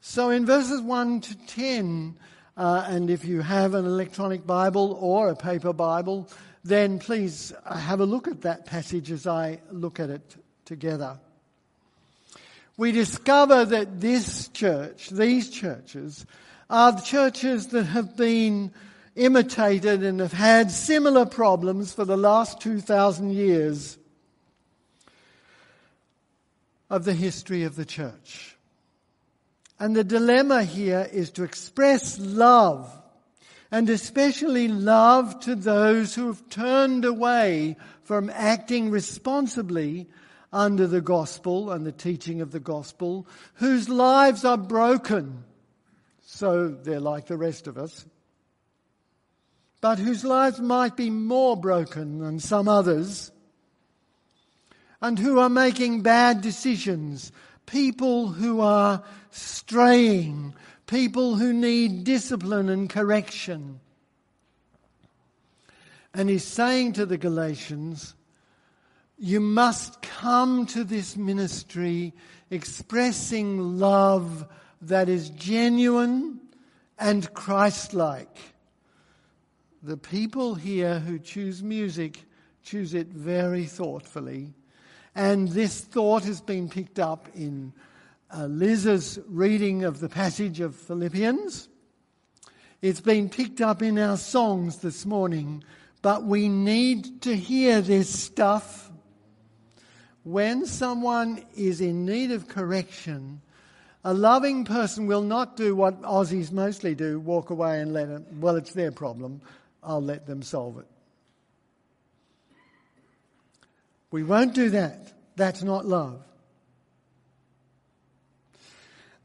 So 0.00 0.30
in 0.30 0.46
verses 0.46 0.80
1 0.80 1.20
to 1.22 1.46
10, 1.46 2.16
uh, 2.56 2.86
and 2.88 3.10
if 3.10 3.24
you 3.24 3.40
have 3.40 3.74
an 3.74 3.84
electronic 3.84 4.46
Bible 4.46 4.96
or 5.00 5.30
a 5.30 5.36
paper 5.36 5.72
Bible, 5.72 6.28
then 6.64 6.98
please 6.98 7.52
have 7.68 8.00
a 8.00 8.06
look 8.06 8.28
at 8.28 8.42
that 8.42 8.66
passage 8.66 9.10
as 9.10 9.26
I 9.26 9.60
look 9.70 10.00
at 10.00 10.10
it 10.10 10.36
together 10.64 11.18
we 12.76 12.92
discover 12.92 13.64
that 13.64 14.00
this 14.00 14.48
church, 14.48 15.08
these 15.08 15.50
churches, 15.50 16.26
are 16.68 16.92
the 16.92 17.00
churches 17.00 17.68
that 17.68 17.84
have 17.84 18.16
been 18.16 18.72
imitated 19.14 20.02
and 20.02 20.20
have 20.20 20.32
had 20.32 20.70
similar 20.70 21.24
problems 21.24 21.92
for 21.92 22.04
the 22.04 22.18
last 22.18 22.60
2,000 22.60 23.32
years 23.32 23.96
of 26.88 27.04
the 27.04 27.14
history 27.14 27.64
of 27.64 27.76
the 27.76 27.84
church. 27.84 28.56
And 29.78 29.94
the 29.94 30.04
dilemma 30.04 30.64
here 30.64 31.08
is 31.12 31.30
to 31.32 31.44
express 31.44 32.18
love, 32.18 32.90
and 33.70 33.90
especially 33.90 34.68
love 34.68 35.40
to 35.40 35.54
those 35.54 36.14
who 36.14 36.28
have 36.28 36.48
turned 36.48 37.04
away 37.04 37.76
from 38.02 38.30
acting 38.32 38.90
responsibly 38.90 40.08
under 40.52 40.86
the 40.86 41.00
gospel 41.00 41.72
and 41.72 41.84
the 41.84 41.92
teaching 41.92 42.40
of 42.40 42.52
the 42.52 42.60
gospel, 42.60 43.26
whose 43.54 43.88
lives 43.88 44.44
are 44.44 44.56
broken, 44.56 45.44
so 46.22 46.68
they're 46.68 47.00
like 47.00 47.26
the 47.26 47.36
rest 47.36 47.66
of 47.66 47.76
us, 47.76 48.06
but 49.80 49.98
whose 49.98 50.24
lives 50.24 50.60
might 50.60 50.96
be 50.96 51.10
more 51.10 51.56
broken 51.56 52.20
than 52.20 52.40
some 52.40 52.68
others, 52.68 53.30
and 55.00 55.18
who 55.18 55.38
are 55.38 55.48
making 55.48 56.02
bad 56.02 56.40
decisions, 56.40 57.32
people 57.66 58.28
who 58.28 58.60
are 58.60 59.02
straying, 59.30 60.54
people 60.86 61.36
who 61.36 61.52
need 61.52 62.04
discipline 62.04 62.68
and 62.68 62.88
correction. 62.88 63.80
And 66.14 66.30
he's 66.30 66.44
saying 66.44 66.94
to 66.94 67.06
the 67.06 67.18
Galatians, 67.18 68.14
you 69.18 69.40
must 69.40 70.02
come 70.02 70.66
to 70.66 70.84
this 70.84 71.16
ministry 71.16 72.14
expressing 72.50 73.78
love 73.78 74.46
that 74.82 75.08
is 75.08 75.30
genuine 75.30 76.40
and 76.98 77.32
Christ 77.34 77.94
like. 77.94 78.38
The 79.82 79.96
people 79.96 80.54
here 80.54 80.98
who 80.98 81.18
choose 81.18 81.62
music 81.62 82.24
choose 82.62 82.94
it 82.94 83.08
very 83.08 83.64
thoughtfully. 83.64 84.52
And 85.16 85.48
this 85.48 85.80
thought 85.80 86.24
has 86.24 86.42
been 86.42 86.68
picked 86.68 86.98
up 86.98 87.26
in 87.34 87.72
uh, 88.30 88.44
Liz's 88.44 89.18
reading 89.26 89.82
of 89.82 89.98
the 89.98 90.10
passage 90.10 90.60
of 90.60 90.76
Philippians. 90.76 91.70
It's 92.82 93.00
been 93.00 93.30
picked 93.30 93.62
up 93.62 93.80
in 93.80 93.98
our 93.98 94.18
songs 94.18 94.76
this 94.76 95.06
morning. 95.06 95.64
But 96.02 96.24
we 96.24 96.50
need 96.50 97.22
to 97.22 97.34
hear 97.34 97.80
this 97.80 98.10
stuff 98.10 98.92
when 100.22 100.66
someone 100.66 101.42
is 101.56 101.80
in 101.80 102.04
need 102.04 102.32
of 102.32 102.48
correction, 102.48 103.40
a 104.04 104.12
loving 104.12 104.64
person 104.64 105.06
will 105.06 105.22
not 105.22 105.56
do 105.56 105.74
what 105.74 106.02
Aussies 106.02 106.50
mostly 106.52 106.94
do 106.94 107.20
walk 107.20 107.50
away 107.50 107.80
and 107.80 107.92
let 107.92 108.08
it, 108.08 108.22
well, 108.34 108.56
it's 108.56 108.72
their 108.72 108.90
problem, 108.90 109.40
I'll 109.82 110.02
let 110.02 110.26
them 110.26 110.42
solve 110.42 110.78
it. 110.78 110.86
We 114.10 114.22
won't 114.22 114.54
do 114.54 114.70
that. 114.70 115.12
That's 115.36 115.62
not 115.62 115.84
love. 115.84 116.22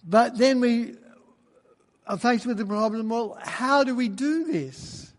But 0.04 0.38
then 0.38 0.60
we 0.60 0.96
are 2.08 2.18
faced 2.18 2.46
with 2.46 2.58
the 2.58 2.66
problem 2.66 3.10
well, 3.10 3.38
how 3.42 3.84
do 3.84 3.96
we 3.96 4.10
do 4.10 4.46
this? 4.46 5.14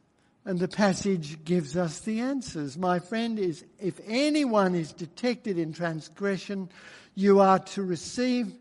And 0.44 0.58
the 0.58 0.68
passage 0.68 1.44
gives 1.44 1.76
us 1.76 2.00
the 2.00 2.20
answers. 2.20 2.76
My 2.76 2.98
friend 2.98 3.38
is, 3.38 3.64
if 3.78 4.00
anyone 4.06 4.74
is 4.74 4.92
detected 4.92 5.56
in 5.56 5.72
transgression, 5.72 6.68
you 7.14 7.38
are 7.38 7.60
to 7.60 7.82
receive, 7.82 8.52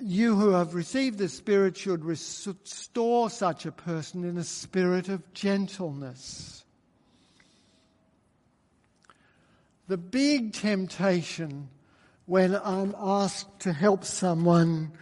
you 0.00 0.34
who 0.34 0.50
have 0.50 0.74
received 0.74 1.18
the 1.18 1.28
Spirit 1.28 1.76
should 1.76 2.04
restore 2.04 3.30
such 3.30 3.66
a 3.66 3.72
person 3.72 4.24
in 4.24 4.36
a 4.36 4.42
spirit 4.42 5.08
of 5.08 5.32
gentleness. 5.32 6.63
The 9.86 9.98
big 9.98 10.54
temptation 10.54 11.68
when 12.26 12.54
I'm 12.56 12.94
asked 12.98 13.60
to 13.60 13.72
help 13.72 14.04
someone 14.04 14.92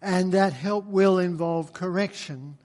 and 0.00 0.32
that 0.32 0.54
help 0.54 0.86
will 0.86 1.18
involve 1.18 1.74
correction 1.74 2.56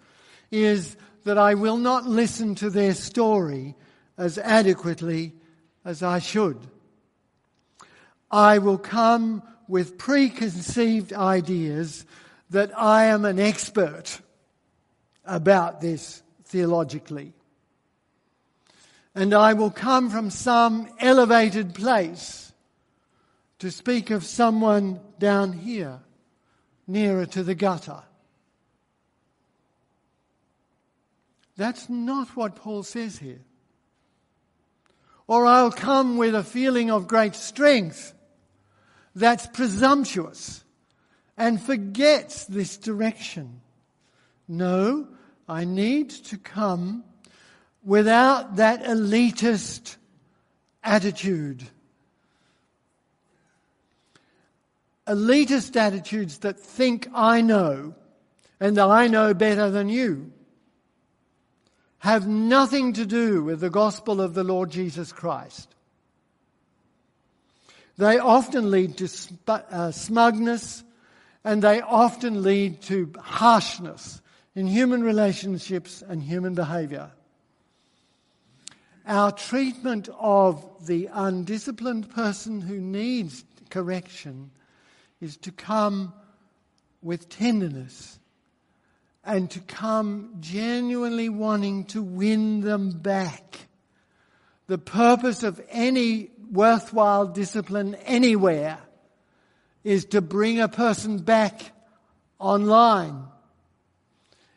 is 0.52 0.96
that 1.26 1.38
I 1.38 1.56
will 1.56 1.78
not 1.78 2.06
listen 2.06 2.56
to 2.56 2.70
their 2.70 2.94
story 2.94 3.76
as 4.18 4.38
adequately 4.38 5.34
as 5.84 6.02
I 6.02 6.20
should. 6.20 6.60
I 8.32 8.60
will 8.60 8.78
come 8.78 9.44
with 9.68 9.98
preconceived 9.98 11.12
ideas 11.12 12.06
that 12.52 12.78
I 12.78 13.06
am 13.06 13.26
an 13.26 13.40
expert 13.40 14.22
about 15.26 15.82
this 15.82 16.22
theologically. 16.46 17.34
And 19.16 19.34
I 19.34 19.54
will 19.54 19.72
come 19.72 20.10
from 20.10 20.30
some 20.30 20.90
elevated 21.00 21.74
place 21.74 22.52
to 23.60 23.72
speak 23.72 24.12
of 24.12 24.26
someone 24.26 25.00
down 25.18 25.54
here, 25.54 26.02
nearer 26.86 27.26
to 27.28 27.42
the 27.42 27.56
gutter. 27.56 28.04
That's 31.56 31.90
not 31.90 32.36
what 32.36 32.58
Paul 32.58 32.84
says 32.84 33.18
here. 33.18 33.40
Or 35.28 35.46
I'll 35.46 35.72
come 35.72 36.18
with 36.18 36.36
a 36.36 36.44
feeling 36.44 36.92
of 36.92 37.08
great 37.08 37.36
strength 37.36 38.14
that's 39.16 39.48
presumptuous 39.48 40.64
and 41.38 41.62
forgets 41.62 42.46
this 42.46 42.78
direction. 42.78 43.62
No, 44.48 45.08
I 45.48 45.64
need 45.64 46.10
to 46.10 46.38
come 46.38 47.04
without 47.86 48.56
that 48.58 48.84
elitist 48.84 49.96
attitude. 50.84 51.64
Elitist 55.08 55.76
attitudes 55.76 56.40
that 56.40 56.60
think 56.60 57.08
I 57.14 57.42
know 57.42 57.94
and 58.60 58.76
that 58.78 58.90
I 58.90 59.08
know 59.08 59.34
better 59.34 59.70
than 59.70 59.88
you 59.88 60.32
have 62.00 62.28
nothing 62.28 62.94
to 62.94 63.06
do 63.06 63.44
with 63.44 63.60
the 63.60 63.70
gospel 63.70 64.22
of 64.22 64.36
the 64.36 64.44
Lord 64.44 64.70
Jesus 64.70 65.12
Christ. 65.12 65.74
They 67.98 68.20
often 68.20 68.70
lead 68.70 68.98
to 68.98 69.10
uh, 69.48 69.92
smugness 69.92 70.84
and 71.44 71.62
they 71.62 71.82
often 71.82 72.44
lead 72.44 72.82
to 72.84 73.12
harshness 73.20 74.22
in 74.54 74.68
human 74.68 75.04
relationships 75.04 76.04
and 76.08 76.22
human 76.22 76.54
behavior. 76.54 77.12
Our 79.08 79.32
treatment 79.32 80.10
of 80.20 80.88
the 80.88 81.10
undisciplined 81.14 82.10
person 82.10 82.62
who 82.62 82.80
needs 82.80 83.44
correction 83.70 84.52
is 85.22 85.38
to 85.38 85.52
come 85.52 86.14
with 87.04 87.30
tenderness 87.30 88.20
and 89.24 89.50
to 89.52 89.60
come 89.60 90.36
genuinely 90.40 91.30
wanting 91.30 91.86
to 91.86 92.02
win 92.02 92.62
them 92.62 92.92
back. 92.92 93.68
The 94.68 94.80
purpose 94.80 95.44
of 95.44 95.62
any 95.70 96.32
worthwhile 96.52 97.28
discipline 97.28 97.96
anywhere 98.06 98.80
is 99.84 100.06
to 100.06 100.22
bring 100.22 100.60
a 100.60 100.68
person 100.68 101.20
back 101.20 101.62
online. 102.40 103.26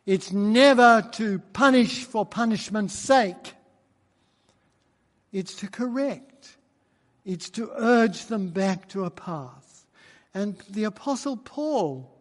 It's 0.07 0.33
never 0.33 1.07
to 1.13 1.39
punish 1.53 2.05
for 2.05 2.25
punishment's 2.25 2.95
sake. 2.95 3.55
It's 5.33 5.55
to 5.57 5.69
correct. 5.69 6.57
It's 7.25 7.51
to 7.51 7.71
urge 7.77 8.27
them 8.27 8.49
back 8.49 8.89
to 8.91 9.05
a 9.05 9.11
path. 9.11 9.87
And 10.35 10.57
the 10.71 10.85
Apostle 10.85 11.37
Paul 11.37 12.15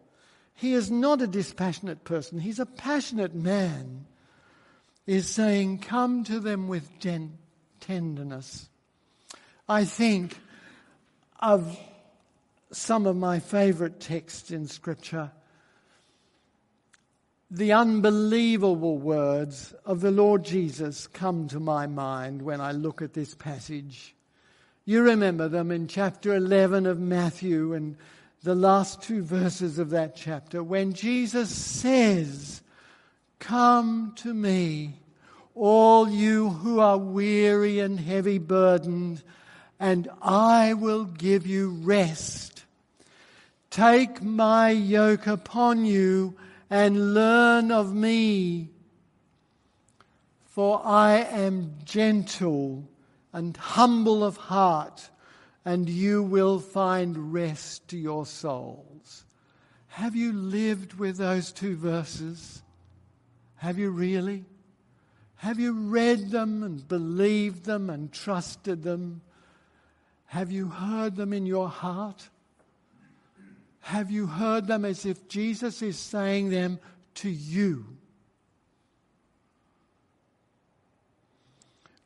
he 0.58 0.72
is 0.72 0.90
not 0.90 1.22
a 1.22 1.28
dispassionate 1.28 2.02
person, 2.02 2.40
he's 2.40 2.58
a 2.58 2.66
passionate 2.66 3.32
man, 3.32 4.06
is 5.06 5.30
saying, 5.30 5.78
Come 5.78 6.24
to 6.24 6.40
them 6.40 6.66
with 6.66 6.98
gen- 6.98 7.38
tenderness. 7.78 8.68
I 9.68 9.84
think 9.84 10.36
of 11.38 11.78
some 12.72 13.06
of 13.06 13.16
my 13.16 13.38
favorite 13.38 14.00
texts 14.00 14.50
in 14.50 14.66
Scripture. 14.66 15.30
The 17.50 17.72
unbelievable 17.72 18.98
words 18.98 19.74
of 19.86 20.02
the 20.02 20.10
Lord 20.10 20.44
Jesus 20.44 21.06
come 21.06 21.48
to 21.48 21.58
my 21.58 21.86
mind 21.86 22.42
when 22.42 22.60
I 22.60 22.72
look 22.72 23.00
at 23.00 23.14
this 23.14 23.34
passage. 23.34 24.14
You 24.84 25.00
remember 25.00 25.48
them 25.48 25.70
in 25.70 25.86
chapter 25.86 26.34
11 26.34 26.84
of 26.84 27.00
Matthew 27.00 27.72
and 27.72 27.96
the 28.42 28.54
last 28.54 29.00
two 29.00 29.22
verses 29.22 29.78
of 29.78 29.88
that 29.90 30.14
chapter 30.14 30.62
when 30.62 30.92
Jesus 30.92 31.48
says, 31.48 32.60
Come 33.38 34.12
to 34.16 34.34
me, 34.34 34.96
all 35.54 36.06
you 36.06 36.50
who 36.50 36.80
are 36.80 36.98
weary 36.98 37.80
and 37.80 37.98
heavy 37.98 38.36
burdened, 38.36 39.22
and 39.80 40.06
I 40.20 40.74
will 40.74 41.06
give 41.06 41.46
you 41.46 41.70
rest. 41.70 42.64
Take 43.70 44.22
my 44.22 44.68
yoke 44.68 45.26
upon 45.26 45.86
you 45.86 46.36
and 46.70 47.14
learn 47.14 47.70
of 47.70 47.94
me, 47.94 48.70
for 50.44 50.80
I 50.84 51.16
am 51.16 51.74
gentle 51.84 52.88
and 53.32 53.56
humble 53.56 54.24
of 54.24 54.36
heart 54.36 55.10
and 55.64 55.88
you 55.88 56.22
will 56.22 56.58
find 56.58 57.32
rest 57.32 57.88
to 57.88 57.98
your 57.98 58.24
souls. 58.24 59.26
Have 59.88 60.16
you 60.16 60.32
lived 60.32 60.94
with 60.94 61.18
those 61.18 61.52
two 61.52 61.76
verses? 61.76 62.62
Have 63.56 63.78
you 63.78 63.90
really? 63.90 64.46
Have 65.36 65.58
you 65.60 65.74
read 65.74 66.30
them 66.30 66.62
and 66.62 66.88
believed 66.88 67.64
them 67.64 67.90
and 67.90 68.10
trusted 68.10 68.82
them? 68.82 69.20
Have 70.26 70.50
you 70.50 70.68
heard 70.68 71.16
them 71.16 71.32
in 71.32 71.44
your 71.44 71.68
heart? 71.68 72.30
Have 73.80 74.10
you 74.10 74.26
heard 74.26 74.66
them 74.66 74.84
as 74.84 75.06
if 75.06 75.28
Jesus 75.28 75.82
is 75.82 75.98
saying 75.98 76.50
them 76.50 76.78
to 77.16 77.30
you? 77.30 77.86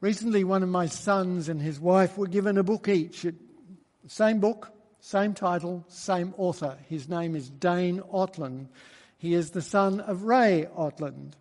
Recently, 0.00 0.42
one 0.42 0.62
of 0.64 0.68
my 0.68 0.86
sons 0.86 1.48
and 1.48 1.62
his 1.62 1.78
wife 1.78 2.18
were 2.18 2.26
given 2.26 2.58
a 2.58 2.62
book 2.64 2.88
each 2.88 3.24
same 4.08 4.40
book, 4.40 4.72
same 5.00 5.32
title, 5.32 5.84
same 5.88 6.34
author. 6.36 6.76
His 6.88 7.08
name 7.08 7.36
is 7.36 7.48
Dane 7.48 8.00
Ortlund. 8.12 8.66
He 9.16 9.34
is 9.34 9.50
the 9.50 9.62
son 9.62 10.00
of 10.00 10.24
Ray 10.24 10.66
Ortlund. 10.76 11.34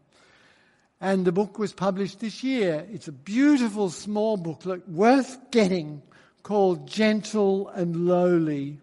And 0.99 1.25
the 1.25 1.31
book 1.31 1.57
was 1.57 1.73
published 1.73 2.19
this 2.19 2.43
year. 2.43 2.85
It's 2.91 3.07
a 3.07 3.11
beautiful 3.11 3.89
small 3.89 4.37
booklet 4.37 4.87
worth 4.87 5.49
getting 5.49 6.03
called 6.43 6.87
Gentle 6.87 7.69
and 7.69 8.05
Lowly. 8.05 8.79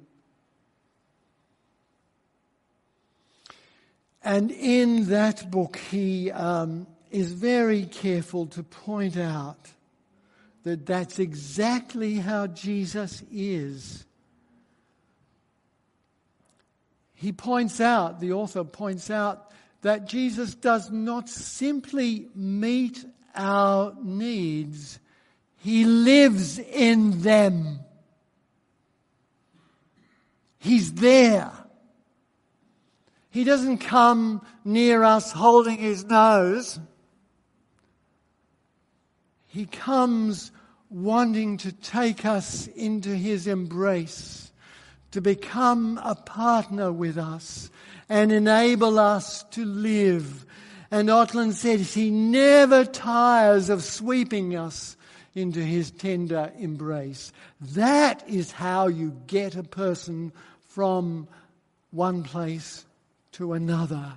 And 4.28 4.50
in 4.50 5.06
that 5.06 5.50
book, 5.50 5.78
he 5.90 6.30
um, 6.30 6.86
is 7.10 7.32
very 7.32 7.86
careful 7.86 8.44
to 8.48 8.62
point 8.62 9.16
out 9.16 9.56
that 10.64 10.84
that's 10.84 11.18
exactly 11.18 12.16
how 12.16 12.46
Jesus 12.48 13.22
is. 13.32 14.04
He 17.14 17.32
points 17.32 17.80
out, 17.80 18.20
the 18.20 18.32
author 18.32 18.64
points 18.64 19.10
out, 19.10 19.50
that 19.80 20.06
Jesus 20.06 20.54
does 20.54 20.90
not 20.90 21.30
simply 21.30 22.28
meet 22.34 23.02
our 23.34 23.94
needs, 24.02 24.98
He 25.56 25.86
lives 25.86 26.58
in 26.58 27.22
them. 27.22 27.80
He's 30.58 30.92
there. 30.92 31.50
He 33.30 33.44
doesn't 33.44 33.78
come 33.78 34.44
near 34.64 35.02
us 35.02 35.32
holding 35.32 35.78
his 35.78 36.04
nose. 36.04 36.80
He 39.46 39.66
comes 39.66 40.50
wanting 40.90 41.58
to 41.58 41.72
take 41.72 42.24
us 42.24 42.66
into 42.68 43.10
his 43.10 43.46
embrace, 43.46 44.50
to 45.10 45.20
become 45.20 46.00
a 46.02 46.14
partner 46.14 46.90
with 46.90 47.18
us 47.18 47.70
and 48.08 48.32
enable 48.32 48.98
us 48.98 49.42
to 49.50 49.64
live 49.64 50.46
And 50.90 51.08
Ortlund 51.08 51.52
says 51.52 51.92
he 51.92 52.10
never 52.10 52.84
tires 52.84 53.68
of 53.68 53.82
sweeping 53.82 54.56
us 54.56 54.96
into 55.34 55.60
his 55.60 55.90
tender 55.90 56.50
embrace. 56.58 57.32
That 57.60 58.26
is 58.28 58.50
how 58.50 58.88
you 58.88 59.16
get 59.26 59.54
a 59.54 59.62
person 59.62 60.32
from 60.68 61.28
one 61.90 62.22
place 62.22 62.84
to 63.38 63.53
another. 63.53 64.14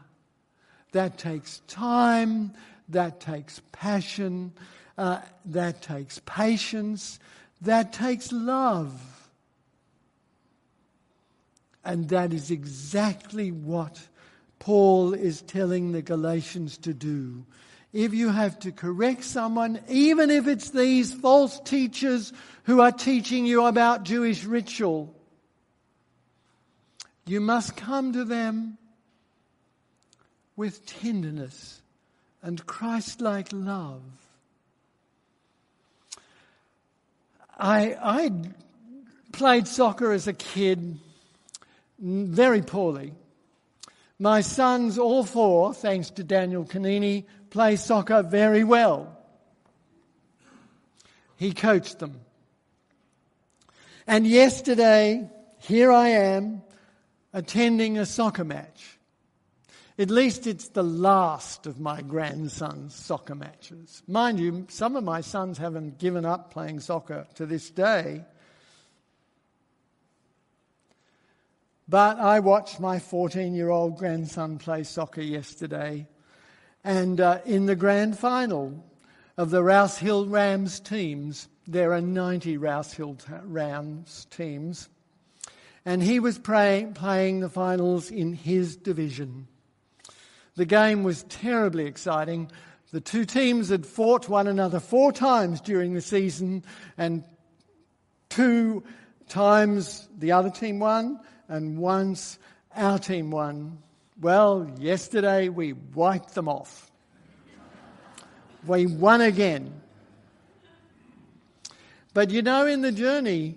That 0.94 1.20
takes 1.20 1.62
time, 1.68 2.54
that 2.90 3.20
takes 3.20 3.62
passion, 3.72 4.52
uh, 4.98 5.20
that 5.46 5.84
takes 5.84 6.20
patience, 6.26 7.20
that 7.62 7.94
takes 7.94 8.32
love. 8.32 9.30
And 11.86 12.10
that 12.10 12.34
is 12.34 12.50
exactly 12.50 13.52
what 13.52 14.00
Paul 14.58 15.14
is 15.14 15.44
telling 15.44 15.92
the 15.92 16.02
Galatians 16.02 16.80
to 16.80 16.94
do. 16.94 17.46
If 17.94 18.16
you 18.16 18.30
have 18.30 18.58
to 18.60 18.72
correct 18.72 19.24
someone, 19.24 19.80
even 19.88 20.32
if 20.32 20.48
it's 20.48 20.72
these 20.72 21.14
false 21.14 21.60
teachers 21.60 22.34
who 22.64 22.82
are 22.82 22.92
teaching 22.92 23.46
you 23.46 23.66
about 23.66 24.04
Jewish 24.04 24.46
ritual, 24.46 25.16
you 27.28 27.40
must 27.40 27.76
come 27.78 28.14
to 28.14 28.26
them 28.26 28.80
with 30.56 30.86
tenderness 30.86 31.82
and 32.44 32.66
Christ 32.66 33.22
like 33.22 33.50
love. 33.52 34.02
I, 37.58 37.96
I 38.02 38.32
played 39.32 39.68
soccer 39.68 40.12
as 40.12 40.28
a 40.28 40.34
kid 40.34 40.98
mm, 42.04 42.28
very 42.28 42.62
poorly. 42.62 43.14
My 44.18 44.42
sons, 44.42 44.98
all 44.98 45.24
four, 45.24 45.74
thanks 45.74 46.10
to 46.12 46.24
Daniel 46.24 46.66
Canini, 46.66 47.26
play 47.50 47.76
soccer 47.76 48.24
very 48.24 48.64
well. 48.64 49.18
He 51.38 51.54
coached 51.54 52.00
them. 52.00 52.20
And 54.08 54.28
yesterday, 54.28 55.30
here 55.60 55.92
I 55.92 56.10
am 56.10 56.64
attending 57.34 57.98
a 57.98 58.06
soccer 58.06 58.44
match. 58.44 58.98
At 60.02 60.10
least 60.10 60.48
it's 60.48 60.70
the 60.70 60.82
last 60.82 61.68
of 61.68 61.80
my 61.80 62.02
grandson's 62.02 62.96
soccer 62.96 63.36
matches. 63.36 64.02
Mind 64.08 64.40
you, 64.40 64.66
some 64.68 64.96
of 64.96 65.04
my 65.04 65.22
sons 65.22 65.60
haven't 65.60 66.00
given 66.00 66.26
up 66.26 66.52
playing 66.52 66.80
soccer 66.80 67.28
to 67.36 67.46
this 67.46 67.70
day. 67.70 68.26
But 71.88 72.18
I 72.18 72.40
watched 72.40 72.80
my 72.80 72.98
14 72.98 73.54
year 73.54 73.70
old 73.70 74.00
grandson 74.00 74.58
play 74.58 74.82
soccer 74.86 75.22
yesterday. 75.22 76.08
And 76.84 77.22
uh, 77.22 77.42
in 77.46 77.68
the 77.68 77.76
grand 77.76 78.18
final 78.18 78.84
of 79.38 79.52
the 79.52 79.62
Rouse 79.62 80.00
Hill 80.00 80.26
Rams 80.26 80.80
teams, 80.80 81.48
there 81.68 81.94
are 81.94 82.02
90 82.02 82.58
Rouse 82.58 82.92
Hill 82.92 83.18
Rams 83.44 84.26
teams. 84.32 84.90
And 85.86 86.02
he 86.02 86.20
was 86.20 86.40
pray- 86.40 86.88
playing 86.92 87.42
the 87.42 87.50
finals 87.50 88.10
in 88.10 88.34
his 88.34 88.76
division. 88.76 89.48
The 90.56 90.66
game 90.66 91.04
was 91.04 91.24
terribly 91.24 91.86
exciting. 91.86 92.52
The 92.92 93.00
two 93.00 93.24
teams 93.26 93.70
had 93.70 93.86
fought 93.86 94.28
one 94.28 94.48
another 94.48 94.80
four 94.80 95.14
times 95.14 95.62
during 95.62 95.94
the 95.94 96.02
season, 96.02 96.64
and 96.98 97.24
two 98.30 98.84
times 99.30 100.10
the 100.18 100.34
other 100.34 100.50
team 100.50 100.80
won, 100.80 101.20
and 101.48 101.78
once 101.78 102.38
our 102.76 103.00
team 103.00 103.32
won. 103.32 103.78
Well, 104.20 104.70
yesterday 104.78 105.50
we 105.50 105.74
wiped 105.74 106.36
them 106.36 106.50
off. 106.50 106.92
We 108.68 108.86
won 108.86 109.22
again. 109.22 109.82
But 112.14 112.30
you 112.30 112.42
know, 112.42 112.68
in 112.68 112.82
the 112.82 112.92
journey, 112.92 113.56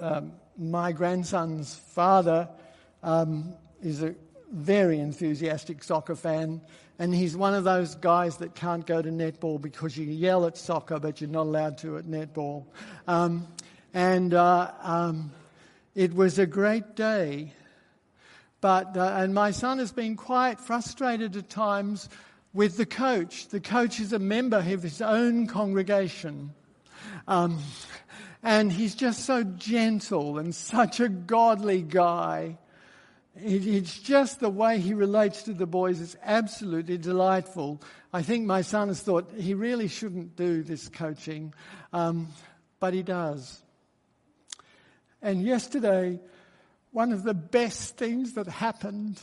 um, 0.00 0.32
my 0.58 0.90
grandson's 0.90 1.74
father 1.74 2.48
um, 3.02 3.54
is 3.80 4.02
a 4.02 4.14
very 4.56 4.98
enthusiastic 4.98 5.84
soccer 5.84 6.16
fan, 6.16 6.60
and 6.98 7.14
he's 7.14 7.36
one 7.36 7.54
of 7.54 7.64
those 7.64 7.94
guys 7.94 8.38
that 8.38 8.54
can't 8.54 8.86
go 8.86 9.02
to 9.02 9.10
netball 9.10 9.60
because 9.60 9.96
you 9.96 10.06
yell 10.06 10.46
at 10.46 10.56
soccer, 10.56 10.98
but 10.98 11.20
you're 11.20 11.30
not 11.30 11.42
allowed 11.42 11.78
to 11.78 11.98
at 11.98 12.06
netball. 12.06 12.64
Um, 13.06 13.46
and 13.92 14.32
uh, 14.32 14.72
um, 14.82 15.32
it 15.94 16.14
was 16.14 16.38
a 16.38 16.46
great 16.46 16.96
day. 16.96 17.52
But, 18.60 18.96
uh, 18.96 19.14
and 19.18 19.34
my 19.34 19.50
son 19.50 19.78
has 19.78 19.92
been 19.92 20.16
quite 20.16 20.58
frustrated 20.58 21.36
at 21.36 21.50
times 21.50 22.08
with 22.54 22.78
the 22.78 22.86
coach. 22.86 23.48
The 23.48 23.60
coach 23.60 24.00
is 24.00 24.12
a 24.12 24.18
member 24.18 24.58
of 24.58 24.82
his 24.82 25.02
own 25.02 25.46
congregation. 25.46 26.54
Um, 27.28 27.58
and 28.42 28.72
he's 28.72 28.94
just 28.94 29.24
so 29.24 29.44
gentle 29.44 30.38
and 30.38 30.54
such 30.54 31.00
a 31.00 31.08
godly 31.08 31.82
guy. 31.82 32.58
It, 33.42 33.66
it's 33.66 33.98
just 33.98 34.40
the 34.40 34.50
way 34.50 34.78
he 34.78 34.94
relates 34.94 35.42
to 35.44 35.52
the 35.52 35.66
boys 35.66 36.00
is 36.00 36.16
absolutely 36.22 36.98
delightful. 36.98 37.82
I 38.12 38.22
think 38.22 38.46
my 38.46 38.62
son 38.62 38.88
has 38.88 39.00
thought 39.00 39.30
he 39.36 39.54
really 39.54 39.88
shouldn't 39.88 40.36
do 40.36 40.62
this 40.62 40.88
coaching, 40.88 41.52
um, 41.92 42.28
but 42.80 42.94
he 42.94 43.02
does. 43.02 43.62
And 45.20 45.42
yesterday, 45.42 46.20
one 46.92 47.12
of 47.12 47.24
the 47.24 47.34
best 47.34 47.96
things 47.96 48.34
that 48.34 48.46
happened 48.46 49.20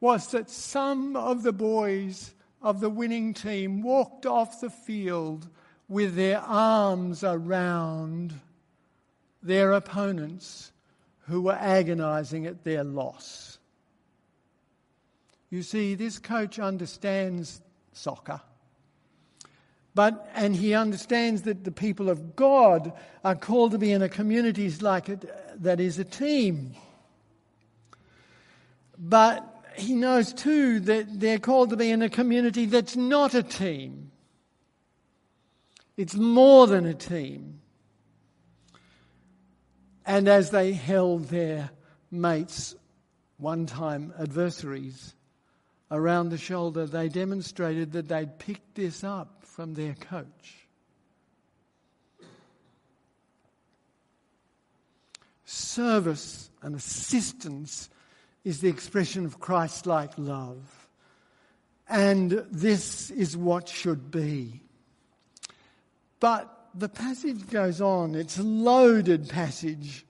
was 0.00 0.28
that 0.28 0.50
some 0.50 1.16
of 1.16 1.42
the 1.42 1.52
boys 1.52 2.32
of 2.62 2.80
the 2.80 2.90
winning 2.90 3.34
team 3.34 3.82
walked 3.82 4.26
off 4.26 4.60
the 4.60 4.70
field 4.70 5.48
with 5.88 6.14
their 6.14 6.40
arms 6.40 7.24
around 7.24 8.34
their 9.42 9.72
opponents 9.72 10.70
who 11.28 11.42
were 11.42 11.58
agonizing 11.60 12.46
at 12.46 12.64
their 12.64 12.82
loss. 12.82 13.58
You 15.50 15.62
see, 15.62 15.94
this 15.94 16.18
coach 16.18 16.58
understands 16.58 17.60
soccer. 17.92 18.40
But, 19.94 20.30
and 20.34 20.56
he 20.56 20.74
understands 20.74 21.42
that 21.42 21.64
the 21.64 21.70
people 21.70 22.08
of 22.08 22.34
God 22.34 22.92
are 23.24 23.34
called 23.34 23.72
to 23.72 23.78
be 23.78 23.92
in 23.92 24.02
a 24.02 24.08
community 24.08 24.70
like 24.80 25.08
it, 25.08 25.30
that 25.62 25.80
is 25.80 25.98
a 25.98 26.04
team. 26.04 26.74
But 28.98 29.44
he 29.76 29.94
knows 29.94 30.32
too 30.32 30.80
that 30.80 31.20
they're 31.20 31.38
called 31.38 31.70
to 31.70 31.76
be 31.76 31.90
in 31.90 32.02
a 32.02 32.08
community 32.08 32.64
that's 32.66 32.96
not 32.96 33.34
a 33.34 33.42
team. 33.42 34.10
It's 35.96 36.14
more 36.14 36.66
than 36.66 36.86
a 36.86 36.94
team. 36.94 37.60
And 40.08 40.26
as 40.26 40.48
they 40.48 40.72
held 40.72 41.28
their 41.28 41.68
mates, 42.10 42.74
one 43.36 43.66
time 43.66 44.14
adversaries, 44.18 45.14
around 45.90 46.30
the 46.30 46.38
shoulder, 46.38 46.86
they 46.86 47.10
demonstrated 47.10 47.92
that 47.92 48.08
they'd 48.08 48.38
picked 48.38 48.74
this 48.74 49.04
up 49.04 49.44
from 49.44 49.74
their 49.74 49.92
coach. 49.92 50.66
Service 55.44 56.50
and 56.62 56.74
assistance 56.74 57.90
is 58.44 58.62
the 58.62 58.68
expression 58.68 59.26
of 59.26 59.38
Christ 59.38 59.86
like 59.86 60.12
love. 60.16 60.88
And 61.86 62.30
this 62.50 63.10
is 63.10 63.36
what 63.36 63.68
should 63.68 64.10
be. 64.10 64.62
But 66.18 66.57
the 66.78 66.88
passage 66.88 67.48
goes 67.48 67.80
on. 67.80 68.14
It's 68.14 68.38
a 68.38 68.42
loaded 68.42 69.28
passage. 69.28 70.04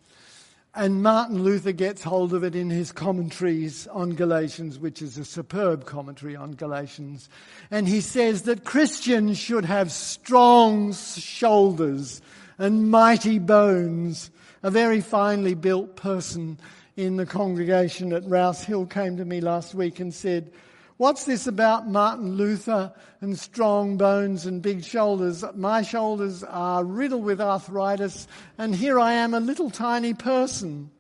And 0.74 1.02
Martin 1.02 1.42
Luther 1.42 1.72
gets 1.72 2.02
hold 2.02 2.34
of 2.34 2.44
it 2.44 2.54
in 2.54 2.70
his 2.70 2.92
commentaries 2.92 3.86
on 3.88 4.10
Galatians, 4.10 4.78
which 4.78 5.02
is 5.02 5.16
a 5.18 5.24
superb 5.24 5.86
commentary 5.86 6.36
on 6.36 6.52
Galatians. 6.52 7.28
And 7.70 7.88
he 7.88 8.00
says 8.00 8.42
that 8.42 8.64
Christians 8.64 9.38
should 9.38 9.64
have 9.64 9.90
strong 9.90 10.92
shoulders 10.92 12.20
and 12.58 12.90
mighty 12.90 13.38
bones. 13.38 14.30
A 14.62 14.70
very 14.70 15.00
finely 15.00 15.54
built 15.54 15.96
person 15.96 16.58
in 16.96 17.16
the 17.16 17.26
congregation 17.26 18.12
at 18.12 18.28
Rouse 18.28 18.62
Hill 18.62 18.86
came 18.86 19.16
to 19.16 19.24
me 19.24 19.40
last 19.40 19.74
week 19.74 20.00
and 20.00 20.12
said, 20.12 20.52
What's 20.98 21.24
this 21.24 21.46
about 21.46 21.88
Martin 21.88 22.34
Luther 22.34 22.92
and 23.20 23.38
strong 23.38 23.96
bones 23.96 24.46
and 24.46 24.60
big 24.60 24.82
shoulders? 24.84 25.44
My 25.54 25.82
shoulders 25.82 26.42
are 26.42 26.84
riddled 26.84 27.22
with 27.22 27.40
arthritis, 27.40 28.26
and 28.58 28.74
here 28.74 28.98
I 28.98 29.12
am, 29.12 29.32
a 29.32 29.38
little 29.38 29.70
tiny 29.70 30.12
person. 30.12 30.90